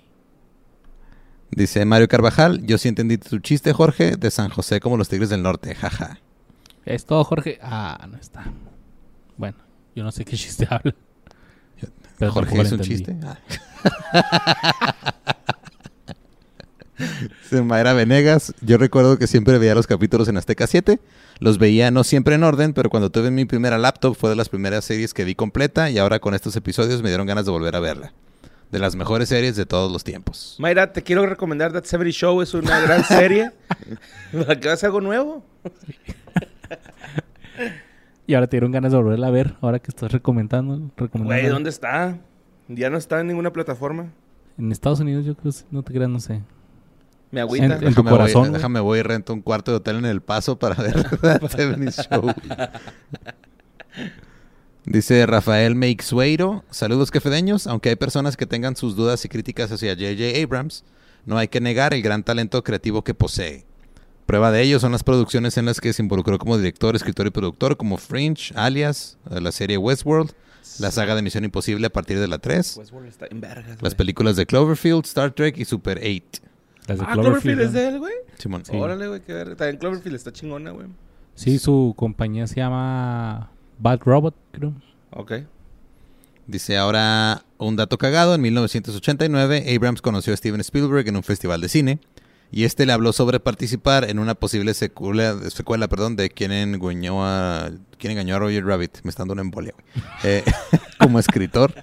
Dice 1.50 1.84
Mario 1.84 2.08
Carvajal, 2.08 2.64
yo 2.66 2.78
sí 2.78 2.88
entendí 2.88 3.18
tu 3.18 3.38
chiste, 3.40 3.72
Jorge, 3.72 4.16
de 4.16 4.30
San 4.30 4.48
José 4.50 4.80
como 4.80 4.96
los 4.96 5.08
Tigres 5.08 5.28
del 5.30 5.42
Norte, 5.42 5.74
jaja. 5.74 6.18
Es 6.84 7.04
todo, 7.04 7.22
Jorge. 7.24 7.58
Ah, 7.62 8.06
no 8.10 8.16
está. 8.16 8.44
Bueno, 9.36 9.58
yo 9.94 10.04
no 10.04 10.12
sé 10.12 10.24
qué 10.24 10.36
chiste 10.36 10.66
habla. 10.70 10.94
Pero 12.18 12.32
Jorge 12.32 12.60
es 12.60 12.72
un 12.72 12.80
chiste. 12.80 13.16
Ah. 13.22 13.38
Dice 17.42 17.62
Mayra 17.62 17.92
Venegas, 17.92 18.52
yo 18.60 18.76
recuerdo 18.76 19.18
que 19.18 19.26
siempre 19.26 19.58
veía 19.58 19.74
los 19.74 19.86
capítulos 19.86 20.28
en 20.28 20.36
Azteca 20.36 20.66
7. 20.66 20.98
Los 21.38 21.58
veía 21.58 21.90
no 21.90 22.02
siempre 22.02 22.34
en 22.34 22.42
orden, 22.42 22.72
pero 22.72 22.90
cuando 22.90 23.10
tuve 23.10 23.30
mi 23.30 23.44
primera 23.44 23.78
laptop 23.78 24.16
fue 24.16 24.30
de 24.30 24.36
las 24.36 24.48
primeras 24.48 24.84
series 24.84 25.14
que 25.14 25.24
vi 25.24 25.36
completa 25.36 25.90
y 25.90 25.98
ahora 25.98 26.18
con 26.18 26.34
estos 26.34 26.56
episodios 26.56 27.02
me 27.02 27.08
dieron 27.08 27.26
ganas 27.26 27.44
de 27.44 27.52
volver 27.52 27.76
a 27.76 27.80
verla. 27.80 28.12
De 28.72 28.78
las 28.78 28.96
mejores 28.96 29.28
series 29.28 29.56
de 29.56 29.64
todos 29.64 29.90
los 29.90 30.04
tiempos. 30.04 30.56
Mayra, 30.58 30.92
te 30.92 31.02
quiero 31.02 31.24
recomendar 31.24 31.72
That 31.72 31.84
70 31.84 32.10
Show. 32.10 32.42
Es 32.42 32.52
una 32.52 32.80
gran 32.80 33.02
serie. 33.04 33.52
¿Para 34.32 34.60
que 34.60 34.68
hagas 34.68 34.84
algo 34.84 35.00
nuevo? 35.00 35.44
Y 38.28 38.34
ahora 38.34 38.46
te 38.46 38.56
dieron 38.56 38.70
ganas 38.70 38.92
de 38.92 38.98
volverla 38.98 39.26
a 39.26 39.30
ver. 39.30 39.56
Ahora 39.60 39.78
que 39.80 39.90
estás 39.90 40.12
recomendando. 40.12 40.90
Güey, 41.14 41.46
¿dónde 41.46 41.70
está? 41.70 42.18
Ya 42.68 42.90
no 42.90 42.98
está 42.98 43.20
en 43.20 43.26
ninguna 43.28 43.52
plataforma. 43.52 44.12
En 44.58 44.70
Estados 44.70 45.00
Unidos, 45.00 45.24
yo 45.24 45.34
creo. 45.34 45.50
No 45.70 45.82
te 45.82 45.92
creas, 45.94 46.10
no 46.10 46.20
sé. 46.20 46.42
Me 47.30 47.40
agüita. 47.40 47.64
En- 47.64 47.72
en- 47.72 47.78
tu 47.80 47.86
Déjame 47.86 48.10
corazón, 48.10 48.40
Voy, 48.42 48.48
güey. 48.50 48.58
déjame 48.58 48.80
voy 48.80 48.98
y 48.98 49.02
rento 49.02 49.32
un 49.32 49.40
cuarto 49.40 49.70
de 49.70 49.78
hotel 49.78 49.96
en 49.96 50.04
El 50.04 50.20
Paso 50.20 50.58
para 50.58 50.74
ver 50.74 50.94
70 51.50 51.90
Show. 52.02 52.30
Dice 54.84 55.26
Rafael 55.26 55.74
Meixueiro, 55.74 56.64
saludos 56.70 57.10
quefedeños, 57.10 57.66
aunque 57.66 57.90
hay 57.90 57.96
personas 57.96 58.36
que 58.36 58.46
tengan 58.46 58.76
sus 58.76 58.96
dudas 58.96 59.24
y 59.24 59.28
críticas 59.28 59.70
hacia 59.72 59.94
J.J. 59.94 60.42
Abrams, 60.42 60.84
no 61.26 61.36
hay 61.36 61.48
que 61.48 61.60
negar 61.60 61.92
el 61.92 62.00
gran 62.02 62.22
talento 62.22 62.62
creativo 62.64 63.04
que 63.04 63.12
posee. 63.14 63.66
Prueba 64.28 64.52
de 64.52 64.60
ello 64.60 64.78
son 64.78 64.92
las 64.92 65.02
producciones 65.02 65.56
en 65.56 65.64
las 65.64 65.80
que 65.80 65.90
se 65.94 66.02
involucró 66.02 66.38
como 66.38 66.58
director, 66.58 66.94
escritor 66.94 67.26
y 67.26 67.30
productor, 67.30 67.78
como 67.78 67.96
Fringe, 67.96 68.52
Alias, 68.54 69.16
eh, 69.30 69.40
la 69.40 69.50
serie 69.52 69.78
Westworld, 69.78 70.32
la 70.80 70.90
saga 70.90 71.14
de 71.14 71.22
Misión 71.22 71.44
Imposible 71.44 71.86
a 71.86 71.90
partir 71.90 72.20
de 72.20 72.28
la 72.28 72.38
3, 72.38 72.76
Westworld 72.76 73.08
está 73.08 73.26
en 73.30 73.40
vergas, 73.40 73.68
las 73.70 73.78
güey. 73.80 73.94
películas 73.94 74.36
de 74.36 74.44
Cloverfield, 74.44 75.06
Star 75.06 75.30
Trek 75.32 75.56
y 75.56 75.64
Super 75.64 75.96
8. 75.98 76.42
Las 76.88 76.98
de 76.98 77.04
Ah, 77.08 77.12
Cloverfield 77.14 77.60
es 77.62 77.72
de 77.72 77.88
él, 77.88 77.98
güey. 78.00 78.12
Simón. 78.36 78.64
Sí. 78.66 78.76
Órale, 78.76 79.08
güey, 79.08 79.22
qué 79.22 79.32
ver. 79.32 79.56
También 79.56 79.78
Cloverfield 79.78 80.16
está 80.16 80.30
chingona, 80.30 80.72
güey. 80.72 80.88
Sí, 81.34 81.58
su 81.58 81.94
compañía 81.96 82.46
se 82.46 82.56
llama 82.56 83.50
Bad 83.78 84.00
Robot, 84.04 84.34
creo. 84.52 84.74
Ok. 85.10 85.32
Dice 86.46 86.76
ahora 86.76 87.44
un 87.56 87.76
dato 87.76 87.96
cagado. 87.96 88.34
En 88.34 88.42
1989, 88.42 89.74
Abrams 89.74 90.02
conoció 90.02 90.34
a 90.34 90.36
Steven 90.36 90.60
Spielberg 90.60 91.08
en 91.08 91.16
un 91.16 91.22
festival 91.22 91.62
de 91.62 91.68
cine. 91.70 91.98
Y 92.50 92.64
este 92.64 92.86
le 92.86 92.92
habló 92.92 93.12
sobre 93.12 93.40
participar 93.40 94.08
en 94.08 94.18
una 94.18 94.34
posible 94.34 94.72
secuela, 94.72 95.36
secuela 95.50 95.86
perdón, 95.88 96.16
de 96.16 96.30
quien 96.30 96.50
engañó 96.52 97.24
a, 97.24 97.70
quien 97.98 98.12
engañó 98.12 98.36
a 98.36 98.38
Roger 98.38 98.64
Rabbit. 98.64 99.00
Me 99.02 99.10
está 99.10 99.22
dando 99.22 99.34
una 99.34 99.42
embolia, 99.42 99.74
güey. 99.74 100.04
Eh, 100.24 100.44
como 100.98 101.18
escritor. 101.18 101.74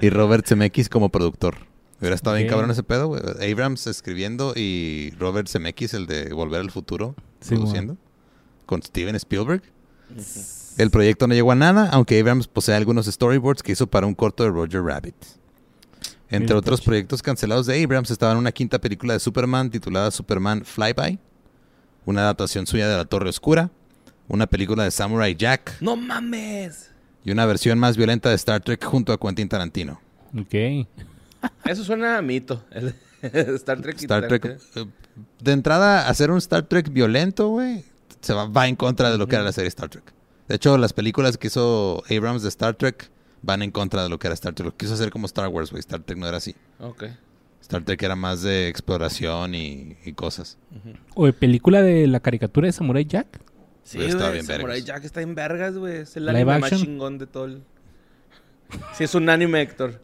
Y 0.00 0.10
Robert 0.10 0.46
Zemeckis 0.46 0.88
como 0.88 1.08
productor. 1.08 1.56
Hubiera 2.00 2.16
estado 2.16 2.36
bien 2.36 2.48
cabrón 2.48 2.70
ese 2.70 2.82
pedo, 2.82 3.08
güey. 3.08 3.22
Abrams 3.50 3.86
escribiendo 3.86 4.54
y 4.56 5.12
Robert 5.18 5.48
Zemeckis, 5.48 5.94
el 5.94 6.06
de 6.06 6.32
Volver 6.32 6.60
al 6.60 6.70
Futuro, 6.70 7.14
Sí, 7.40 7.54
produciendo. 7.54 7.96
Con 8.66 8.82
Steven 8.82 9.14
Spielberg. 9.14 9.62
El 10.78 10.90
proyecto 10.90 11.26
no 11.28 11.34
llegó 11.34 11.52
a 11.52 11.54
nada, 11.54 11.88
aunque 11.90 12.18
Abrams 12.18 12.48
posee 12.48 12.74
algunos 12.74 13.06
storyboards 13.06 13.62
que 13.62 13.72
hizo 13.72 13.86
para 13.86 14.06
un 14.06 14.14
corto 14.14 14.42
de 14.42 14.50
Roger 14.50 14.82
Rabbit. 14.82 15.14
Entre 16.32 16.56
otros 16.56 16.80
proyectos 16.80 17.22
cancelados 17.22 17.66
de 17.66 17.82
Abrams 17.82 18.10
estaban 18.10 18.36
una 18.36 18.52
quinta 18.52 18.80
película 18.80 19.12
de 19.14 19.20
Superman 19.20 19.70
titulada 19.70 20.10
Superman 20.10 20.64
Flyby, 20.64 21.18
una 22.06 22.22
adaptación 22.22 22.66
suya 22.66 22.88
de 22.88 22.96
La 22.96 23.04
Torre 23.04 23.28
Oscura, 23.28 23.70
una 24.28 24.46
película 24.46 24.84
de 24.84 24.90
Samurai 24.90 25.34
Jack 25.36 25.76
¡No 25.80 25.94
mames! 25.96 26.90
y 27.24 27.30
una 27.30 27.44
versión 27.46 27.78
más 27.78 27.96
violenta 27.96 28.30
de 28.30 28.34
Star 28.36 28.60
Trek 28.62 28.82
junto 28.84 29.12
a 29.12 29.18
Quentin 29.20 29.48
Tarantino. 29.48 30.00
Ok. 30.36 30.86
Eso 31.64 31.84
suena 31.84 32.18
a 32.18 32.22
mito. 32.22 32.64
El- 32.70 32.94
Star 33.56 33.80
Trek. 33.80 33.96
y 34.00 34.04
Star 34.04 34.26
Trek, 34.26 34.44
eh, 34.74 34.86
de 35.40 35.52
entrada, 35.52 36.08
hacer 36.08 36.30
un 36.30 36.38
Star 36.38 36.64
Trek 36.64 36.90
violento, 36.92 37.48
güey, 37.48 37.84
se 38.20 38.32
va, 38.32 38.46
va 38.46 38.66
en 38.66 38.74
contra 38.74 39.10
de 39.10 39.18
lo 39.18 39.28
que 39.28 39.36
era 39.36 39.44
la 39.44 39.52
serie 39.52 39.68
Star 39.68 39.88
Trek. 39.88 40.12
De 40.48 40.56
hecho, 40.56 40.76
las 40.78 40.92
películas 40.92 41.36
que 41.38 41.46
hizo 41.46 42.02
Abrams 42.10 42.42
de 42.42 42.48
Star 42.48 42.74
Trek 42.74 43.10
van 43.42 43.62
en 43.62 43.70
contra 43.70 44.02
de 44.02 44.08
lo 44.08 44.18
que 44.18 44.28
era 44.28 44.34
Star 44.34 44.54
Trek. 44.54 44.66
Lo 44.66 44.76
quiso 44.76 44.94
hacer 44.94 45.10
como 45.10 45.26
Star 45.26 45.48
Wars, 45.48 45.70
güey. 45.70 45.80
Star 45.80 46.00
Trek 46.00 46.18
no 46.18 46.26
era 46.26 46.38
así. 46.38 46.54
Ok. 46.80 47.04
Star 47.60 47.84
Trek 47.84 48.02
era 48.02 48.16
más 48.16 48.42
de 48.42 48.68
exploración 48.68 49.54
y, 49.54 49.96
y 50.04 50.12
cosas. 50.12 50.58
O 51.14 51.26
de 51.26 51.32
película 51.32 51.82
de 51.82 52.06
la 52.06 52.20
caricatura 52.20 52.66
de 52.66 52.72
Samurai 52.72 53.04
Jack. 53.04 53.40
Sí, 53.84 53.98
güey. 53.98 54.12
Samurai 54.12 54.42
vergas. 54.42 54.84
Jack 54.84 55.04
está 55.04 55.20
en 55.20 55.34
vergas, 55.34 55.76
güey. 55.76 55.98
Es 55.98 56.16
el 56.16 56.26
Live 56.26 56.40
anime 56.40 56.58
más 56.58 56.70
chingón 56.70 57.18
de 57.18 57.26
todo 57.26 57.44
el... 57.46 57.62
Sí, 58.94 59.04
es 59.04 59.14
un 59.14 59.28
anime, 59.28 59.60
Héctor. 59.60 60.00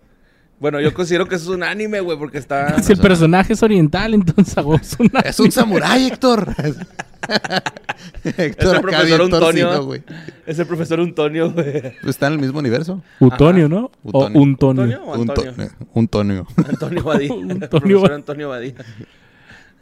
Bueno, 0.61 0.81
yo 0.81 0.93
considero 0.93 1.27
que 1.27 1.37
es 1.37 1.47
un 1.47 1.63
anime, 1.63 2.01
güey, 2.01 2.19
porque 2.19 2.39
está... 2.39 2.83
Si 2.83 2.93
el 2.93 2.99
personaje 2.99 3.53
es 3.53 3.63
oriental, 3.63 4.15
entonces 4.15 4.57
hago 4.59 4.79
una... 4.99 5.21
¡Es 5.21 5.39
un 5.41 5.53
samurái, 5.53 6.09
Héctor! 6.09 6.55
Héctor 8.25 8.69
el 8.69 8.77
acá 8.77 8.81
profesor 8.81 9.23
Antonio. 9.23 9.85
güey. 9.85 10.03
Es 10.47 10.59
el 10.59 10.67
profesor 10.67 11.01
Antonio, 11.01 11.51
güey. 11.53 11.81
Pues 11.81 12.05
está 12.11 12.27
en 12.29 12.35
el 12.35 12.39
mismo 12.39 12.59
universo. 12.59 13.03
Utonio, 13.21 13.67
Ajá. 13.67 13.75
¿no? 13.75 13.91
Utonio. 14.03 14.39
O 14.39 14.43
Untonio. 14.43 14.83
¿Antonio 14.85 15.05
o 15.05 15.15
Un, 15.15 15.31
Antonio? 15.31 15.55
to- 15.55 15.87
un 15.95 16.09
tonio. 16.09 16.47
Antonio 16.69 17.05
Badía. 17.05 17.33
Antonio 17.51 17.59
El 17.63 17.69
profesor. 17.69 18.13
Antonio 18.13 18.49
Badía. 18.49 18.75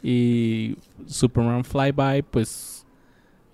Y 0.03 0.77
Superman 1.05 1.63
Flyby, 1.63 2.23
pues... 2.29 2.85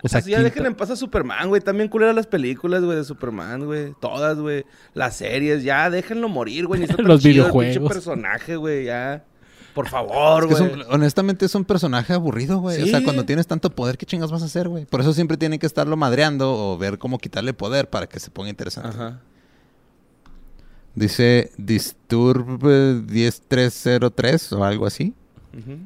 O 0.05 0.09
sea, 0.09 0.19
Así 0.19 0.31
ya 0.31 0.37
quinta- 0.37 0.49
dejen 0.49 0.65
en 0.65 0.75
paz 0.75 0.89
a 0.89 0.95
Superman, 0.97 1.47
güey. 1.47 1.61
También 1.61 1.87
culeras 1.87 2.13
las 2.13 2.27
películas, 2.27 2.83
güey, 2.83 2.97
de 2.97 3.05
Superman, 3.05 3.65
güey. 3.65 3.93
Todas, 4.01 4.37
güey. 4.37 4.65
Las 4.93 5.15
series, 5.15 5.63
ya 5.63 5.89
déjenlo 5.89 6.27
morir, 6.27 6.65
güey. 6.67 6.85
Los 6.97 7.23
el 7.23 7.31
videojuegos. 7.31 7.87
personaje, 7.93 8.57
güey, 8.57 8.83
ya. 8.85 9.23
Por 9.73 9.87
favor, 9.89 10.43
Es 10.43 10.47
que 10.57 10.63
es 10.63 10.75
güey. 10.75 10.85
honestamente 10.89 11.45
es 11.45 11.55
un 11.55 11.65
personaje 11.65 12.13
aburrido, 12.13 12.59
güey. 12.59 12.81
O 12.83 12.87
sea, 12.87 13.03
cuando 13.03 13.25
tienes 13.25 13.47
tanto 13.47 13.69
poder, 13.71 13.97
¿qué 13.97 14.05
chingas 14.05 14.31
vas 14.31 14.43
a 14.43 14.45
hacer, 14.45 14.69
güey? 14.69 14.85
Por 14.85 15.01
eso 15.01 15.13
siempre 15.13 15.35
tienen 15.37 15.59
que 15.59 15.65
estarlo 15.65 15.97
madreando 15.97 16.53
o 16.53 16.77
ver 16.77 16.99
cómo 16.99 17.17
quitarle 17.17 17.53
poder 17.53 17.89
para 17.89 18.07
que 18.07 18.19
se 18.19 18.29
ponga 18.29 18.49
interesante. 18.49 18.89
Ajá. 18.89 19.19
Dice 20.95 21.51
Disturb 21.57 22.59
eh, 22.67 23.01
10303 23.07 24.53
o 24.53 24.63
algo 24.63 24.85
así. 24.85 25.13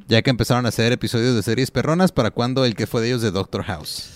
Ya 0.07 0.21
que 0.21 0.29
empezaron 0.29 0.65
a 0.65 0.69
hacer 0.69 0.93
episodios 0.93 1.35
de 1.35 1.43
series 1.43 1.71
perronas, 1.71 2.13
¿para 2.13 2.31
cuándo 2.31 2.63
el 2.63 2.73
que 2.73 2.87
fue 2.87 3.01
de 3.01 3.07
ellos 3.07 3.21
de 3.21 3.31
Doctor 3.31 3.63
House? 3.63 4.09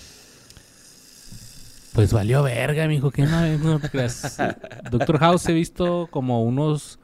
Pues 1.94 2.14
valió 2.14 2.42
verga, 2.44 2.88
mijo. 2.88 3.12
Que 3.12 3.24
no, 3.24 3.58
no. 3.58 3.80
Doctor 4.92 5.18
House 5.20 5.50
he 5.50 5.54
visto 5.54 6.08
como 6.10 6.42
unos 6.44 7.00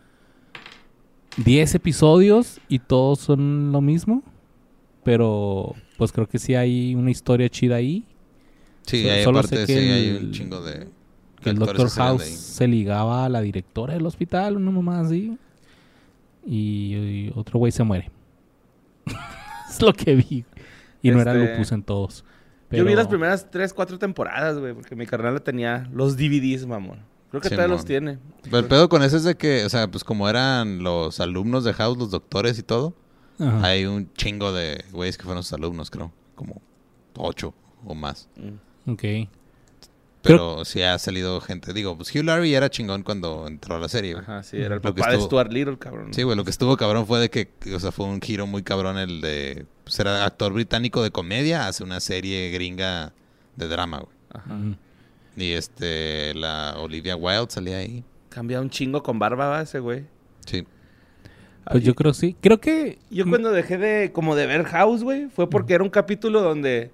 10 1.38 1.76
episodios 1.76 2.60
y 2.68 2.80
todos 2.80 3.20
son 3.20 3.72
lo 3.72 3.82
mismo. 3.82 4.24
Pero 5.04 5.74
pues 5.98 6.12
creo 6.12 6.28
que 6.28 6.38
sí 6.40 6.54
hay 6.56 6.94
una 6.96 7.12
historia 7.12 7.48
chida 7.50 7.76
ahí. 7.78 8.06
Sí, 8.86 9.04
So- 9.04 9.12
hay 9.12 9.24
solo 9.24 9.40
aparte, 9.40 9.58
sé 9.58 9.66
que 9.66 9.80
sí, 9.82 9.90
hay 9.90 10.08
el- 10.10 10.26
un 10.26 10.32
chingo 10.32 10.62
de... 10.62 10.88
Que 11.42 11.52
el 11.52 11.60
Doctor 11.60 11.90
House 11.92 12.24
se 12.24 12.68
ligaba 12.68 13.24
a 13.26 13.30
la 13.30 13.42
directora 13.42 13.94
del 13.94 14.06
hospital, 14.08 14.58
una 14.58 14.72
mamá 14.72 15.02
así. 15.02 15.38
Y, 16.46 16.96
y 16.96 17.32
otro 17.36 17.60
güey 17.60 17.72
se 17.72 17.84
muere. 17.84 18.10
es 19.70 19.82
lo 19.82 19.94
que 19.94 20.16
vi. 20.16 20.46
Y 21.04 21.12
no 21.12 21.22
era 21.22 21.34
Este, 21.36 21.52
lupus 21.54 21.72
en 21.72 21.84
todos. 21.84 22.26
Yo 22.72 22.84
vi 22.84 22.96
las 22.96 23.08
primeras 23.08 23.50
tres, 23.52 23.72
cuatro 23.74 23.98
temporadas, 24.00 24.58
güey, 24.58 24.74
porque 24.74 24.96
mi 24.96 25.06
carnal 25.06 25.42
tenía 25.42 25.88
los 25.94 26.18
DVDs, 26.18 26.66
mamón. 26.66 27.00
Creo 27.30 27.42
que 27.42 27.50
todavía 27.50 27.66
Simón. 27.66 27.78
los 27.78 27.86
tiene. 27.86 28.20
Pero 28.44 28.60
el 28.60 28.66
pedo 28.66 28.90
con 28.90 29.04
eso 29.04 29.18
es 29.18 29.24
de 29.24 29.36
que, 29.36 29.66
o 29.66 29.70
sea, 29.70 29.90
pues 29.90 30.04
como 30.04 30.30
eran 30.30 30.84
los 30.84 31.20
alumnos 31.20 31.64
de 31.64 31.74
House, 31.74 31.98
los 31.98 32.12
doctores 32.12 32.58
y 32.58 32.64
todo, 32.64 32.94
Ajá. 33.40 33.66
hay 33.66 33.86
un 33.86 34.12
chingo 34.14 34.54
de 34.54 34.84
güeyes 34.92 35.18
que 35.18 35.26
fueron 35.26 35.44
sus 35.44 35.54
alumnos, 35.54 35.90
creo. 35.92 36.12
Como 36.36 36.62
ocho 37.18 37.54
o 37.86 37.96
más. 37.96 38.30
Mm. 38.36 38.92
Ok. 38.92 39.04
Pero 40.22 40.66
sí 40.66 40.82
ha 40.82 40.98
salido 40.98 41.40
gente. 41.42 41.74
Digo, 41.74 41.96
pues 41.96 42.14
Hugh 42.14 42.24
Laurie 42.24 42.56
era 42.56 42.70
chingón 42.70 43.04
cuando 43.04 43.48
entró 43.48 43.76
a 43.76 43.80
la 43.80 43.88
serie, 43.88 44.14
güey. 44.14 44.24
Ajá, 44.24 44.44
sí, 44.44 44.58
era 44.58 44.76
el 44.76 44.82
Lo 44.84 44.94
papá 44.94 45.12
de 45.12 45.22
Stuart 45.22 45.52
Little, 45.52 45.78
cabrón. 45.78 46.14
Sí, 46.14 46.24
güey, 46.24 46.36
lo 46.36 46.44
que 46.44 46.50
estuvo 46.50 46.76
cabrón 46.76 47.06
fue 47.08 47.20
de 47.20 47.30
que, 47.30 47.50
o 47.74 47.80
sea, 47.80 47.92
fue 47.92 48.06
un 48.08 48.22
giro 48.22 48.46
muy 48.46 48.64
cabrón 48.64 48.98
el 48.98 49.22
de 49.22 49.66
pues 49.84 50.00
era 50.00 50.26
actor 50.26 50.52
británico 50.52 51.02
de 51.02 51.12
comedia, 51.12 51.68
hace 51.68 51.84
una 51.84 52.00
serie 52.02 52.50
gringa 52.52 53.14
de 53.56 53.68
drama, 53.68 54.00
güey. 54.00 54.16
Ajá. 54.34 54.58
Y 55.38 55.54
este, 55.54 56.34
la 56.34 56.76
Olivia 56.80 57.16
Wilde 57.16 57.46
salía 57.50 57.78
ahí. 57.78 58.04
Cambia 58.30 58.60
un 58.60 58.72
chingo 58.72 59.04
con 59.04 59.20
barba, 59.20 59.62
ese 59.62 59.80
güey. 59.80 60.06
Sí. 60.48 60.66
Pues 61.70 61.84
yo 61.84 61.94
creo 61.94 62.14
sí. 62.14 62.36
Creo 62.42 62.60
que... 62.60 62.98
Yo 63.12 63.26
cuando 63.28 63.52
dejé 63.52 63.78
de 63.78 64.12
como 64.12 64.36
de 64.36 64.48
ver 64.48 64.64
House, 64.64 65.04
güey, 65.04 65.28
fue 65.28 65.48
porque 65.50 65.76
era 65.76 65.84
un 65.84 65.92
capítulo 65.92 66.42
donde 66.42 66.92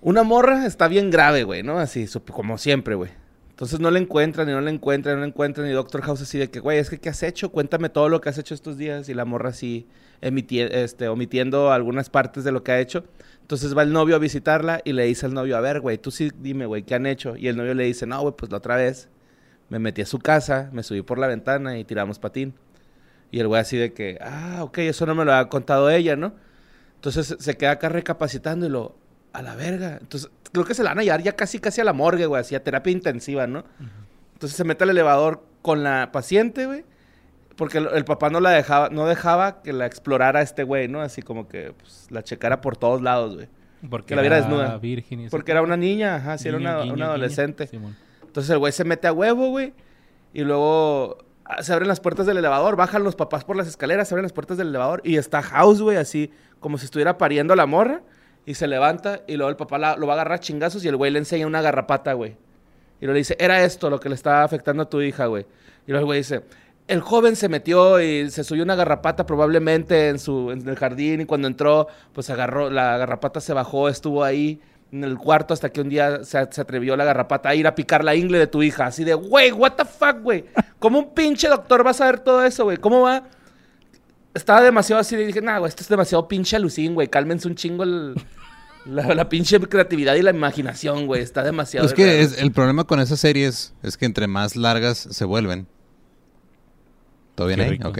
una 0.00 0.22
morra 0.22 0.64
está 0.64 0.86
bien 0.86 1.10
grave, 1.10 1.42
güey, 1.42 1.64
¿no? 1.64 1.78
Así, 1.78 2.06
como 2.30 2.56
siempre, 2.56 2.94
güey. 2.94 3.10
Entonces 3.52 3.80
no 3.80 3.90
la 3.90 3.98
encuentran 3.98 4.48
y 4.48 4.52
no 4.52 4.60
la 4.60 4.70
encuentran, 4.70 5.16
no 5.16 5.20
la 5.20 5.26
encuentran. 5.26 5.68
Y 5.68 5.72
Doctor 5.72 6.02
House 6.02 6.22
así 6.22 6.38
de 6.38 6.50
que, 6.50 6.58
güey, 6.58 6.78
es 6.78 6.88
que 6.90 6.98
¿qué 6.98 7.10
has 7.10 7.22
hecho? 7.22 7.52
Cuéntame 7.52 7.90
todo 7.90 8.08
lo 8.08 8.20
que 8.20 8.30
has 8.30 8.38
hecho 8.38 8.54
estos 8.54 8.78
días. 8.78 9.08
Y 9.08 9.14
la 9.14 9.24
morra 9.24 9.50
así, 9.50 9.86
este, 10.20 11.08
omitiendo 11.08 11.70
algunas 11.70 12.08
partes 12.10 12.44
de 12.44 12.52
lo 12.52 12.64
que 12.64 12.72
ha 12.72 12.80
hecho. 12.80 13.04
Entonces 13.42 13.76
va 13.76 13.82
el 13.82 13.92
novio 13.92 14.16
a 14.16 14.18
visitarla 14.18 14.80
y 14.84 14.94
le 14.94 15.04
dice 15.04 15.26
al 15.26 15.34
novio, 15.34 15.56
a 15.56 15.60
ver, 15.60 15.80
güey, 15.80 15.98
tú 15.98 16.10
sí 16.10 16.30
dime, 16.40 16.64
güey, 16.64 16.84
¿qué 16.84 16.94
han 16.94 17.06
hecho? 17.06 17.36
Y 17.36 17.48
el 17.48 17.56
novio 17.56 17.74
le 17.74 17.84
dice, 17.84 18.06
no, 18.06 18.20
güey, 18.22 18.34
pues 18.36 18.50
la 18.50 18.58
otra 18.58 18.76
vez 18.76 19.08
me 19.68 19.78
metí 19.78 20.00
a 20.02 20.06
su 20.06 20.18
casa, 20.18 20.70
me 20.72 20.82
subí 20.82 21.02
por 21.02 21.18
la 21.18 21.26
ventana 21.26 21.78
y 21.78 21.84
tiramos 21.84 22.18
patín. 22.18 22.54
Y 23.30 23.40
el 23.40 23.48
güey 23.48 23.60
así 23.60 23.76
de 23.76 23.92
que, 23.92 24.18
ah, 24.22 24.60
ok, 24.62 24.78
eso 24.78 25.06
no 25.06 25.14
me 25.14 25.24
lo 25.24 25.34
ha 25.34 25.48
contado 25.48 25.90
ella, 25.90 26.16
¿no? 26.16 26.34
Entonces 26.94 27.36
se 27.38 27.56
queda 27.56 27.72
acá 27.72 27.88
recapacitando 27.88 28.66
y 28.66 28.68
lo, 28.70 28.94
a 29.32 29.42
la 29.42 29.54
verga. 29.56 29.98
Entonces 30.00 30.30
creo 30.52 30.64
que 30.64 30.74
se 30.74 30.82
la 30.82 30.90
van 30.90 31.00
a 31.00 31.02
llevar 31.02 31.22
ya 31.22 31.32
casi, 31.32 31.58
casi 31.58 31.80
a 31.80 31.84
la 31.84 31.92
morgue, 31.92 32.26
güey, 32.26 32.40
así 32.40 32.54
a 32.54 32.62
terapia 32.62 32.92
intensiva, 32.92 33.46
¿no? 33.46 33.64
Entonces 34.34 34.56
se 34.56 34.64
mete 34.64 34.84
al 34.84 34.90
elevador 34.90 35.44
con 35.62 35.82
la 35.82 36.10
paciente, 36.12 36.66
güey. 36.66 36.84
Porque 37.56 37.78
el, 37.78 37.88
el 37.88 38.04
papá 38.04 38.30
no 38.30 38.40
la 38.40 38.50
dejaba, 38.50 38.88
no 38.88 39.06
dejaba 39.06 39.62
que 39.62 39.72
la 39.72 39.86
explorara 39.86 40.40
este 40.42 40.62
güey, 40.64 40.88
¿no? 40.88 41.00
Así 41.00 41.22
como 41.22 41.48
que 41.48 41.72
pues, 41.78 42.06
la 42.10 42.22
checara 42.22 42.60
por 42.60 42.76
todos 42.76 43.02
lados, 43.02 43.34
güey. 43.34 43.48
Porque 43.88 44.14
la 44.14 44.22
viera 44.22 44.38
era 44.38 44.46
desnuda. 44.46 44.78
virgen 44.78 45.20
y. 45.20 45.28
Porque 45.28 45.52
era 45.52 45.62
una 45.62 45.76
niña, 45.76 46.16
ajá, 46.16 46.38
sí, 46.38 46.48
era 46.48 46.56
una, 46.58 47.06
adolescente. 47.06 47.68
Entonces 48.22 48.50
el 48.50 48.58
güey 48.58 48.72
se 48.72 48.84
mete 48.84 49.08
a 49.08 49.12
huevo, 49.12 49.50
güey. 49.50 49.72
Y 50.32 50.42
luego 50.42 51.18
ah, 51.44 51.62
se 51.62 51.72
abren 51.72 51.88
las 51.88 52.00
puertas 52.00 52.26
del 52.26 52.38
elevador, 52.38 52.76
bajan 52.76 53.04
los 53.04 53.16
papás 53.16 53.44
por 53.44 53.56
las 53.56 53.66
escaleras, 53.66 54.08
se 54.08 54.14
abren 54.14 54.22
las 54.22 54.32
puertas 54.32 54.56
del 54.56 54.68
elevador 54.68 55.02
y 55.04 55.16
está 55.16 55.42
House, 55.42 55.82
güey, 55.82 55.96
así 55.98 56.30
como 56.60 56.78
si 56.78 56.86
estuviera 56.86 57.18
pariendo 57.18 57.52
a 57.52 57.56
la 57.56 57.66
morra. 57.66 58.02
Y 58.44 58.54
se 58.54 58.66
levanta 58.66 59.20
y 59.26 59.36
luego 59.36 59.50
el 59.50 59.56
papá 59.56 59.78
lo 59.96 60.06
va 60.06 60.14
a 60.14 60.16
agarrar 60.16 60.40
chingazos 60.40 60.84
y 60.84 60.88
el 60.88 60.96
güey 60.96 61.10
le 61.12 61.20
enseña 61.20 61.46
una 61.46 61.62
garrapata, 61.62 62.12
güey. 62.14 62.32
Y 63.00 63.04
luego 63.04 63.14
le 63.14 63.18
dice, 63.18 63.36
era 63.38 63.62
esto 63.64 63.90
lo 63.90 64.00
que 64.00 64.08
le 64.08 64.14
estaba 64.14 64.42
afectando 64.42 64.82
a 64.82 64.88
tu 64.88 65.00
hija, 65.00 65.26
güey. 65.26 65.46
Y 65.86 65.90
luego 65.90 66.00
el 66.00 66.06
güey 66.06 66.18
dice, 66.18 66.42
el 66.88 67.00
joven 67.00 67.36
se 67.36 67.48
metió 67.48 68.00
y 68.00 68.30
se 68.30 68.44
subió 68.44 68.64
una 68.64 68.74
garrapata 68.74 69.24
probablemente 69.26 70.08
en, 70.08 70.18
su, 70.18 70.50
en 70.50 70.68
el 70.68 70.76
jardín 70.76 71.20
y 71.20 71.24
cuando 71.24 71.48
entró, 71.48 71.88
pues 72.12 72.30
agarró, 72.30 72.70
la 72.70 72.98
garrapata 72.98 73.40
se 73.40 73.52
bajó, 73.52 73.88
estuvo 73.88 74.24
ahí 74.24 74.60
en 74.90 75.04
el 75.04 75.16
cuarto 75.16 75.54
hasta 75.54 75.70
que 75.70 75.80
un 75.80 75.88
día 75.88 76.22
se, 76.24 76.46
se 76.50 76.60
atrevió 76.60 76.96
la 76.96 77.04
garrapata 77.04 77.48
a 77.48 77.54
ir 77.54 77.66
a 77.66 77.74
picar 77.74 78.04
la 78.04 78.14
ingle 78.14 78.38
de 78.38 78.46
tu 78.46 78.62
hija. 78.62 78.86
Así 78.86 79.04
de, 79.04 79.14
güey, 79.14 79.52
what 79.52 79.72
the 79.72 79.84
fuck, 79.84 80.20
güey. 80.22 80.44
¿Cómo 80.78 80.98
un 80.98 81.14
pinche 81.14 81.48
doctor 81.48 81.86
va 81.86 81.92
a 81.92 81.94
saber 81.94 82.20
todo 82.20 82.44
eso, 82.44 82.64
güey? 82.64 82.76
¿Cómo 82.76 83.02
va? 83.02 83.22
Estaba 84.34 84.62
demasiado 84.62 85.00
así, 85.00 85.14
le 85.16 85.26
dije, 85.26 85.42
nah, 85.42 85.58
güey, 85.58 85.68
esto 85.68 85.82
es 85.82 85.88
demasiado 85.88 86.26
pinche 86.28 86.56
alucín, 86.56 86.94
güey. 86.94 87.08
Cálmense 87.08 87.48
un 87.48 87.54
chingo 87.54 87.82
el- 87.84 88.14
la, 88.86 89.14
la 89.14 89.28
pinche 89.28 89.60
creatividad 89.60 90.14
y 90.14 90.22
la 90.22 90.30
imaginación, 90.30 91.06
güey. 91.06 91.22
Está 91.22 91.42
demasiado... 91.42 91.86
Es 91.86 91.92
que 91.94 92.22
es, 92.22 92.38
el 92.38 92.50
problema 92.52 92.84
con 92.84 93.00
esas 93.00 93.20
series 93.20 93.74
es 93.82 93.96
que 93.96 94.06
entre 94.06 94.26
más 94.26 94.56
largas 94.56 94.98
se 95.10 95.24
vuelven. 95.24 95.66
¿Todo 97.34 97.46
bien 97.48 97.58
Qué 97.58 97.64
ahí? 97.64 97.70
rico. 97.70 97.88
Ok. 97.88 97.98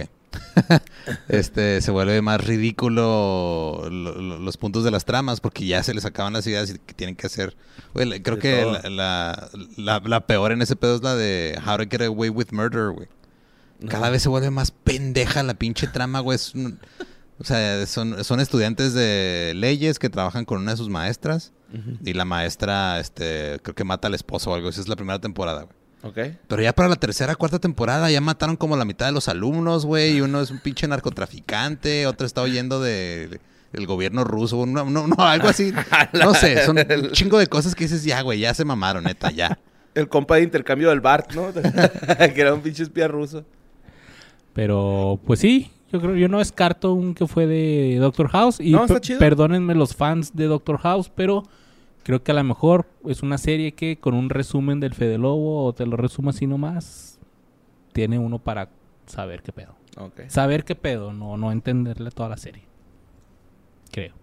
este, 1.29 1.79
se 1.81 1.91
vuelve 1.91 2.19
más 2.23 2.43
ridículo 2.43 3.83
lo- 3.89 4.15
lo- 4.19 4.39
los 4.39 4.57
puntos 4.57 4.83
de 4.83 4.89
las 4.89 5.05
tramas 5.05 5.39
porque 5.39 5.65
ya 5.65 5.83
se 5.83 5.93
les 5.93 6.05
acaban 6.05 6.33
las 6.33 6.47
ideas 6.47 6.71
y 6.71 6.79
que 6.79 6.93
tienen 6.95 7.15
que 7.15 7.27
hacer. 7.27 7.55
Güey, 7.93 8.21
creo 8.21 8.37
De 8.37 8.41
que 8.41 8.89
la- 8.89 9.49
la- 9.77 10.01
la 10.03 10.25
peor 10.27 10.51
en 10.51 10.61
ese 10.63 10.75
pedo 10.75 10.95
es 10.95 11.03
la 11.03 11.15
de 11.15 11.59
How 11.65 11.77
to 11.77 11.83
Get 11.89 12.01
Away 12.01 12.29
with 12.29 12.47
Murder, 12.51 12.89
güey. 12.91 13.07
Cada 13.87 14.09
vez 14.09 14.23
se 14.23 14.29
vuelve 14.29 14.49
más 14.49 14.71
pendeja 14.71 15.43
la 15.43 15.53
pinche 15.53 15.87
trama, 15.87 16.19
güey. 16.19 16.35
Es 16.35 16.53
un- 16.55 16.79
o 17.39 17.43
sea, 17.43 17.85
son, 17.87 18.23
son 18.23 18.39
estudiantes 18.39 18.93
de 18.93 19.53
leyes 19.55 19.99
que 19.99 20.09
trabajan 20.09 20.45
con 20.45 20.61
una 20.61 20.71
de 20.71 20.77
sus 20.77 20.89
maestras. 20.89 21.51
Y 22.05 22.13
la 22.13 22.23
maestra, 22.23 22.99
este, 22.99 23.59
creo 23.63 23.73
que 23.73 23.83
mata 23.83 24.07
al 24.07 24.13
esposo 24.13 24.51
o 24.51 24.53
algo. 24.53 24.69
Esa 24.69 24.79
es 24.79 24.87
la 24.87 24.95
primera 24.95 25.17
temporada, 25.19 25.63
güey. 25.63 25.75
Ok. 26.03 26.37
Pero 26.47 26.61
ya 26.61 26.73
para 26.73 26.87
la 26.87 26.97
tercera, 26.97 27.35
cuarta 27.35 27.57
temporada 27.57 28.11
ya 28.11 28.21
mataron 28.21 28.57
como 28.57 28.77
la 28.77 28.85
mitad 28.85 29.07
de 29.07 29.11
los 29.11 29.27
alumnos, 29.27 29.83
güey. 29.83 30.17
Y 30.17 30.21
uno 30.21 30.39
es 30.41 30.51
un 30.51 30.59
pinche 30.59 30.87
narcotraficante, 30.87 32.05
otro 32.05 32.27
está 32.27 32.43
huyendo 32.43 32.79
de, 32.79 33.39
gobierno 33.87 34.23
ruso. 34.23 34.65
No, 34.67 34.85
no, 34.85 35.07
no, 35.07 35.15
algo 35.17 35.47
así. 35.47 35.73
No 36.13 36.35
sé, 36.35 36.63
son 36.63 36.77
un 36.77 37.11
chingo 37.11 37.39
de 37.39 37.47
cosas 37.47 37.73
que 37.73 37.85
dices, 37.85 38.03
ya, 38.03 38.21
güey, 38.21 38.39
ya 38.41 38.53
se 38.53 38.65
mamaron, 38.65 39.05
neta, 39.05 39.31
ya. 39.31 39.57
El 39.95 40.09
compa 40.09 40.35
de 40.35 40.43
intercambio 40.43 40.89
del 40.89 41.01
Bart, 41.01 41.33
¿no? 41.33 41.51
que 42.33 42.41
era 42.41 42.53
un 42.53 42.61
pinche 42.61 42.83
espía 42.83 43.07
ruso. 43.07 43.45
Pero, 44.53 45.19
pues 45.25 45.39
sí, 45.39 45.71
yo 45.91 45.99
creo, 46.01 46.15
yo 46.15 46.27
no 46.27 46.39
descarto 46.39 46.93
un 46.93 47.13
que 47.13 47.27
fue 47.27 47.47
de 47.47 47.97
Doctor 47.99 48.29
House. 48.29 48.59
Y 48.59 48.71
No, 48.71 48.85
está 48.85 49.01
chido. 49.01 49.19
perdónenme 49.19 49.75
los 49.75 49.95
fans 49.95 50.35
de 50.35 50.45
Doctor 50.45 50.77
House, 50.79 51.11
pero 51.13 51.43
creo 52.03 52.23
que 52.23 52.31
a 52.31 52.35
lo 52.35 52.43
mejor 52.43 52.85
es 53.05 53.23
una 53.23 53.37
serie 53.37 53.73
que 53.73 53.97
con 53.97 54.13
un 54.13 54.29
resumen 54.29 54.79
del 54.79 54.93
Fede 54.93 55.17
Lobo 55.17 55.65
o 55.65 55.73
te 55.73 55.85
lo 55.85 55.97
resumo 55.97 56.29
así 56.31 56.47
nomás, 56.47 57.19
tiene 57.93 58.19
uno 58.19 58.39
para 58.39 58.69
saber 59.05 59.41
qué 59.41 59.51
pedo. 59.51 59.75
Saber 60.27 60.63
qué 60.63 60.75
pedo, 60.75 61.13
no, 61.13 61.37
no 61.37 61.51
entenderle 61.51 62.09
toda 62.09 62.29
la 62.29 62.37
serie. 62.37 62.63
Creo. 63.91 64.13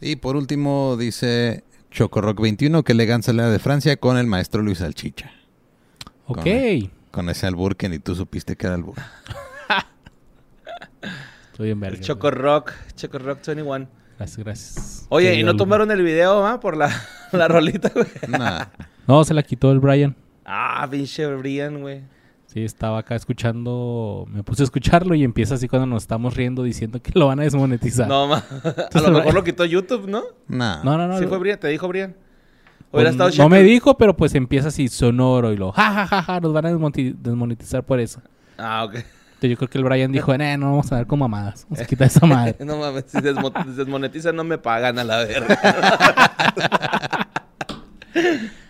Y 0.00 0.16
por 0.16 0.36
último, 0.36 0.96
dice 0.98 1.64
Chocorock 1.90 2.38
21 2.38 2.82
que 2.82 2.92
Legan 2.92 3.22
sale 3.22 3.42
de 3.44 3.58
Francia 3.58 3.96
con 3.96 4.18
el 4.18 4.26
maestro 4.26 4.60
Luis 4.60 4.82
Alchicha. 4.82 5.30
Ok. 6.26 6.46
Con- 7.14 7.28
ese 7.30 7.46
albur 7.46 7.76
que 7.76 7.88
ni 7.88 7.98
tú 7.98 8.14
supiste 8.14 8.56
que 8.56 8.66
era 8.66 8.74
albur. 8.74 8.96
Estoy 11.52 11.70
en 11.70 11.80
verga. 11.80 11.96
El. 11.98 12.02
Choco 12.02 12.30
Rock, 12.30 12.72
Choco 12.96 13.18
Rock 13.18 13.38
21. 13.46 13.86
Gracias, 14.18 14.38
gracias. 14.38 15.06
Oye, 15.08 15.32
Qué 15.32 15.40
¿y 15.40 15.44
no 15.44 15.56
tomaron 15.56 15.90
el 15.90 16.02
video, 16.02 16.44
ah? 16.46 16.60
Por 16.60 16.76
la, 16.76 16.90
la 17.32 17.48
rolita, 17.48 17.90
güey. 17.94 18.06
Nah. 18.28 18.66
No, 19.06 19.24
se 19.24 19.34
la 19.34 19.42
quitó 19.42 19.70
el 19.72 19.80
Brian. 19.80 20.16
Ah, 20.44 20.86
pinche 20.90 21.26
Brian, 21.34 21.80
güey. 21.80 22.02
Sí, 22.46 22.62
estaba 22.64 22.98
acá 22.98 23.16
escuchando, 23.16 24.26
me 24.28 24.44
puse 24.44 24.62
a 24.62 24.64
escucharlo 24.64 25.14
y 25.16 25.24
empieza 25.24 25.54
así 25.56 25.66
cuando 25.66 25.86
nos 25.86 26.04
estamos 26.04 26.34
riendo 26.36 26.62
diciendo 26.62 27.02
que 27.02 27.10
lo 27.18 27.26
van 27.26 27.40
a 27.40 27.42
desmonetizar. 27.42 28.06
No, 28.06 28.28
ma. 28.28 28.44
A 28.92 29.00
lo 29.00 29.10
mejor 29.18 29.34
lo 29.34 29.42
quitó 29.42 29.64
YouTube, 29.64 30.08
¿no? 30.08 30.22
Nah. 30.46 30.82
no, 30.84 30.96
no. 30.96 31.08
no, 31.08 31.16
Sí 31.18 31.24
lo- 31.24 31.30
fue 31.30 31.38
Brian, 31.38 31.58
te 31.58 31.68
dijo 31.68 31.88
Brian. 31.88 32.14
Pues, 32.94 33.02
Hubiera 33.02 33.10
estado 33.10 33.30
no 33.44 33.48
me 33.48 33.62
dijo, 33.62 33.96
pero 33.96 34.16
pues 34.16 34.34
empieza 34.34 34.68
así 34.68 34.88
sonoro 34.88 35.52
y 35.52 35.56
lo, 35.56 35.72
ja, 35.72 35.90
ja, 35.92 36.06
ja, 36.06 36.22
ja, 36.22 36.40
nos 36.40 36.52
van 36.52 36.66
a 36.66 36.70
desmonetizar 36.70 37.84
por 37.84 38.00
eso. 38.00 38.20
Ah, 38.56 38.84
ok. 38.84 38.94
Entonces 38.94 39.50
yo 39.50 39.56
creo 39.56 39.68
que 39.68 39.78
el 39.78 39.84
Brian 39.84 40.12
dijo, 40.12 40.32
eh, 40.32 40.56
no 40.56 40.66
vamos 40.70 40.90
a 40.92 40.96
dar 40.96 41.06
con 41.06 41.18
mamadas, 41.18 41.66
vamos 41.68 41.80
a 41.84 41.86
quitar 41.86 42.06
esa 42.06 42.24
madre. 42.24 42.56
No 42.64 42.78
mames, 42.78 43.04
si 43.08 43.18
desmo- 43.18 43.52
desmonetizan 43.74 44.34
no 44.36 44.44
me 44.44 44.56
pagan 44.58 44.98
a 44.98 45.04
la 45.04 45.18
verga. 45.24 45.58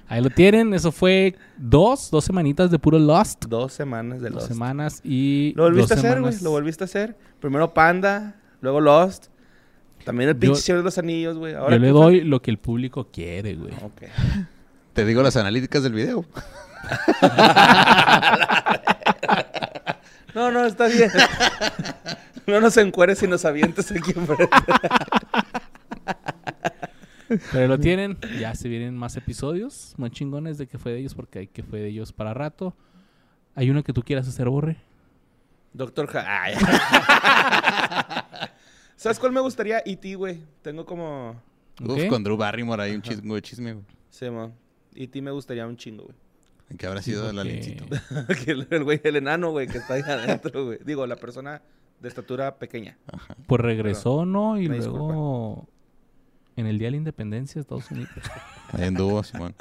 Ahí 0.08 0.22
lo 0.22 0.30
tienen, 0.30 0.72
eso 0.74 0.92
fue 0.92 1.34
dos, 1.56 2.10
dos 2.10 2.24
semanitas 2.24 2.70
de 2.70 2.78
puro 2.78 2.98
Lost. 2.98 3.46
Dos 3.46 3.72
semanas 3.72 4.20
de 4.20 4.28
Dos 4.28 4.34
Lost. 4.42 4.48
semanas 4.48 5.00
y... 5.02 5.52
Lo 5.56 5.64
volviste 5.64 5.94
a 5.94 5.96
dos 5.96 6.04
hacer, 6.04 6.20
güey. 6.20 6.34
Lo 6.42 6.50
volviste 6.50 6.84
a 6.84 6.86
hacer. 6.86 7.16
Primero 7.40 7.74
Panda, 7.74 8.36
luego 8.60 8.80
Lost. 8.80 9.26
También 10.04 10.30
el 10.30 10.36
pinche 10.36 10.60
Señor 10.60 10.80
de 10.80 10.84
los 10.84 10.98
Anillos, 10.98 11.38
güey. 11.38 11.54
Ahora 11.54 11.76
Yo 11.76 11.82
le 11.82 11.88
doy 11.88 12.20
lo 12.22 12.42
que 12.42 12.50
el 12.50 12.58
público 12.58 13.08
quiere, 13.12 13.54
güey. 13.54 13.72
fue- 13.72 13.86
Ok. 13.86 14.02
Te 14.92 15.04
digo 15.04 15.22
las 15.22 15.36
analíticas 15.36 15.82
del 15.82 15.92
video. 15.92 16.24
No, 20.34 20.50
no, 20.50 20.64
está 20.66 20.88
bien. 20.88 21.10
no 22.48 22.60
nos 22.60 22.76
encueres 22.76 23.22
y 23.22 23.28
nos 23.28 23.44
avientes 23.44 23.90
aquí 23.92 24.10
enfrente. 24.16 24.48
Pero 27.52 27.68
lo 27.68 27.78
tienen, 27.78 28.18
ya 28.40 28.52
se 28.56 28.68
vienen 28.68 28.96
más 28.96 29.16
episodios, 29.16 29.94
más 29.96 30.10
chingones 30.10 30.58
de 30.58 30.66
que 30.66 30.76
fue 30.76 30.90
de 30.92 30.98
ellos, 30.98 31.14
porque 31.14 31.38
hay 31.38 31.46
que 31.46 31.62
fue 31.62 31.78
de 31.80 31.88
ellos 31.88 32.12
para 32.12 32.34
rato. 32.34 32.74
¿Hay 33.54 33.70
uno 33.70 33.84
que 33.84 33.92
tú 33.92 34.02
quieras 34.02 34.26
hacer, 34.26 34.48
Borre? 34.48 34.76
Doctor 35.72 36.08
Ja... 36.08 36.46
¿Sabes 38.96 39.18
cuál 39.18 39.32
me 39.32 39.40
gustaría? 39.40 39.78
E.T., 39.84 40.14
güey. 40.14 40.40
Tengo 40.62 40.84
como... 40.86 41.30
Ok. 41.82 41.90
Uf, 41.90 42.06
con 42.06 42.22
Drew 42.22 42.36
Barrymore 42.36 42.82
hay 42.82 42.94
un 42.94 43.02
chisme, 43.02 43.42
chisme, 43.42 43.72
güey. 43.72 43.84
Sí, 44.10 44.30
mo. 44.30 44.52
E.T. 44.94 45.20
me 45.22 45.30
gustaría 45.32 45.66
un 45.66 45.76
chingo, 45.76 46.04
güey. 46.04 46.16
¿En 46.70 46.78
qué 46.78 46.86
habrá 46.86 47.02
sido 47.02 47.28
el 47.28 47.38
aliencito? 47.38 47.84
Que 48.44 48.52
el 48.52 48.66
el 48.70 48.84
güey, 48.84 49.00
el 49.04 49.16
enano, 49.16 49.50
güey, 49.50 49.66
que 49.66 49.78
está 49.78 49.94
ahí 49.94 50.02
adentro, 50.06 50.66
güey. 50.66 50.78
Digo, 50.84 51.06
la 51.06 51.16
persona 51.16 51.60
de 52.00 52.08
estatura 52.08 52.56
pequeña. 52.56 52.96
Ajá. 53.12 53.36
Pues 53.46 53.60
regresó, 53.60 54.24
¿no? 54.24 54.58
Y 54.58 54.68
luego 54.68 55.66
en 56.56 56.66
el 56.66 56.78
Día 56.78 56.86
de 56.86 56.92
la 56.92 56.96
Independencia 56.98 57.54
de 57.54 57.60
Estados 57.62 57.90
Unidos. 57.90 58.10
Ahí 58.72 58.84
anduvo, 58.84 59.22
Simón. 59.24 59.54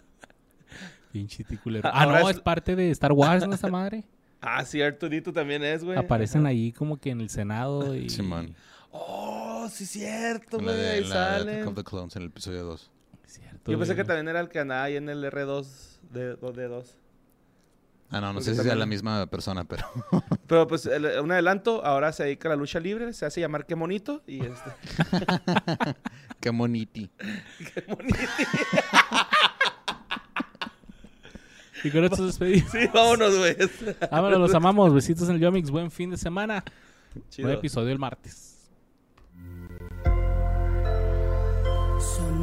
Pinche 1.12 1.44
ticulero. 1.44 1.88
Ah, 1.92 2.04
Ahora 2.04 2.20
no, 2.22 2.30
es- 2.30 2.38
es 2.38 2.42
parte 2.42 2.76
de 2.76 2.90
Star 2.92 3.12
Wars, 3.12 3.46
¿no? 3.48 3.54
Esta 3.54 3.68
madre. 3.70 4.04
Ah, 4.42 4.64
cierto, 4.66 5.08
Dito 5.10 5.32
también 5.32 5.64
es, 5.64 5.84
güey. 5.84 5.98
Aparecen 5.98 6.46
ahí 6.46 6.72
como 6.74 6.98
que 6.98 7.12
en 7.12 7.22
el 7.22 7.30
Senado 7.30 7.96
y... 7.96 8.10
Simón. 8.10 8.56
Oh, 8.96 9.68
sí, 9.72 9.86
cierto, 9.88 10.60
güey. 10.60 10.76
de, 10.76 10.90
Ahí 10.92 11.06
sale. 11.06 11.54
Attack 11.56 11.68
of 11.68 11.76
the 11.76 11.84
Clones 11.84 12.16
en 12.16 12.22
el 12.22 12.28
episodio 12.30 12.64
2. 12.64 12.92
Cierto, 13.26 13.72
Yo 13.72 13.78
pensé 13.80 13.94
güey. 13.94 14.04
que 14.04 14.08
también 14.08 14.28
era 14.28 14.40
el 14.40 14.50
que 14.50 14.60
andaba 14.60 14.84
ahí 14.84 14.96
en 14.98 15.10
el 15.10 15.24
R2 15.24 15.66
de 16.12 16.38
2D2. 16.40 16.86
Ah, 18.12 18.22
no, 18.22 18.28
no 18.28 18.34
Porque 18.34 18.44
sé 18.44 18.50
si 18.52 18.56
sea 18.58 18.64
también- 18.64 18.80
la 18.80 18.86
misma 18.86 19.26
persona, 19.26 19.64
pero... 19.64 19.88
Pero 20.48 20.68
pues 20.68 20.86
el- 20.86 21.20
un 21.22 21.32
adelanto, 21.32 21.84
ahora 21.84 22.12
se 22.14 22.24
dedica 22.26 22.48
a 22.48 22.52
la 22.52 22.56
lucha 22.58 22.80
libre, 22.80 23.12
se 23.14 23.26
hace 23.26 23.42
llamar 23.42 23.66
Qué 23.66 23.76
Monito 23.76 24.22
y 24.28 24.42
este... 24.46 24.70
Qué 26.40 26.52
moniti. 26.52 27.10
Qué 27.74 27.84
Monito. 27.88 28.18
Y 31.84 31.90
con 31.92 32.04
esto 32.06 32.26
despedimos. 32.26 32.72
Sí, 32.72 32.80
vámonos, 32.94 33.38
güey. 33.38 33.58
Vámonos, 34.12 34.40
los 34.40 34.54
amamos. 34.54 34.94
Besitos 34.94 35.28
en 35.30 35.36
el 35.36 35.42
Yomix. 35.42 35.70
Buen 35.70 35.90
fin 35.92 36.12
de 36.12 36.18
semana. 36.18 36.64
Chido. 37.30 37.48
Buen 37.48 37.58
episodio 37.60 37.92
el 37.92 38.00
martes. 38.00 38.53
So. 42.04 42.43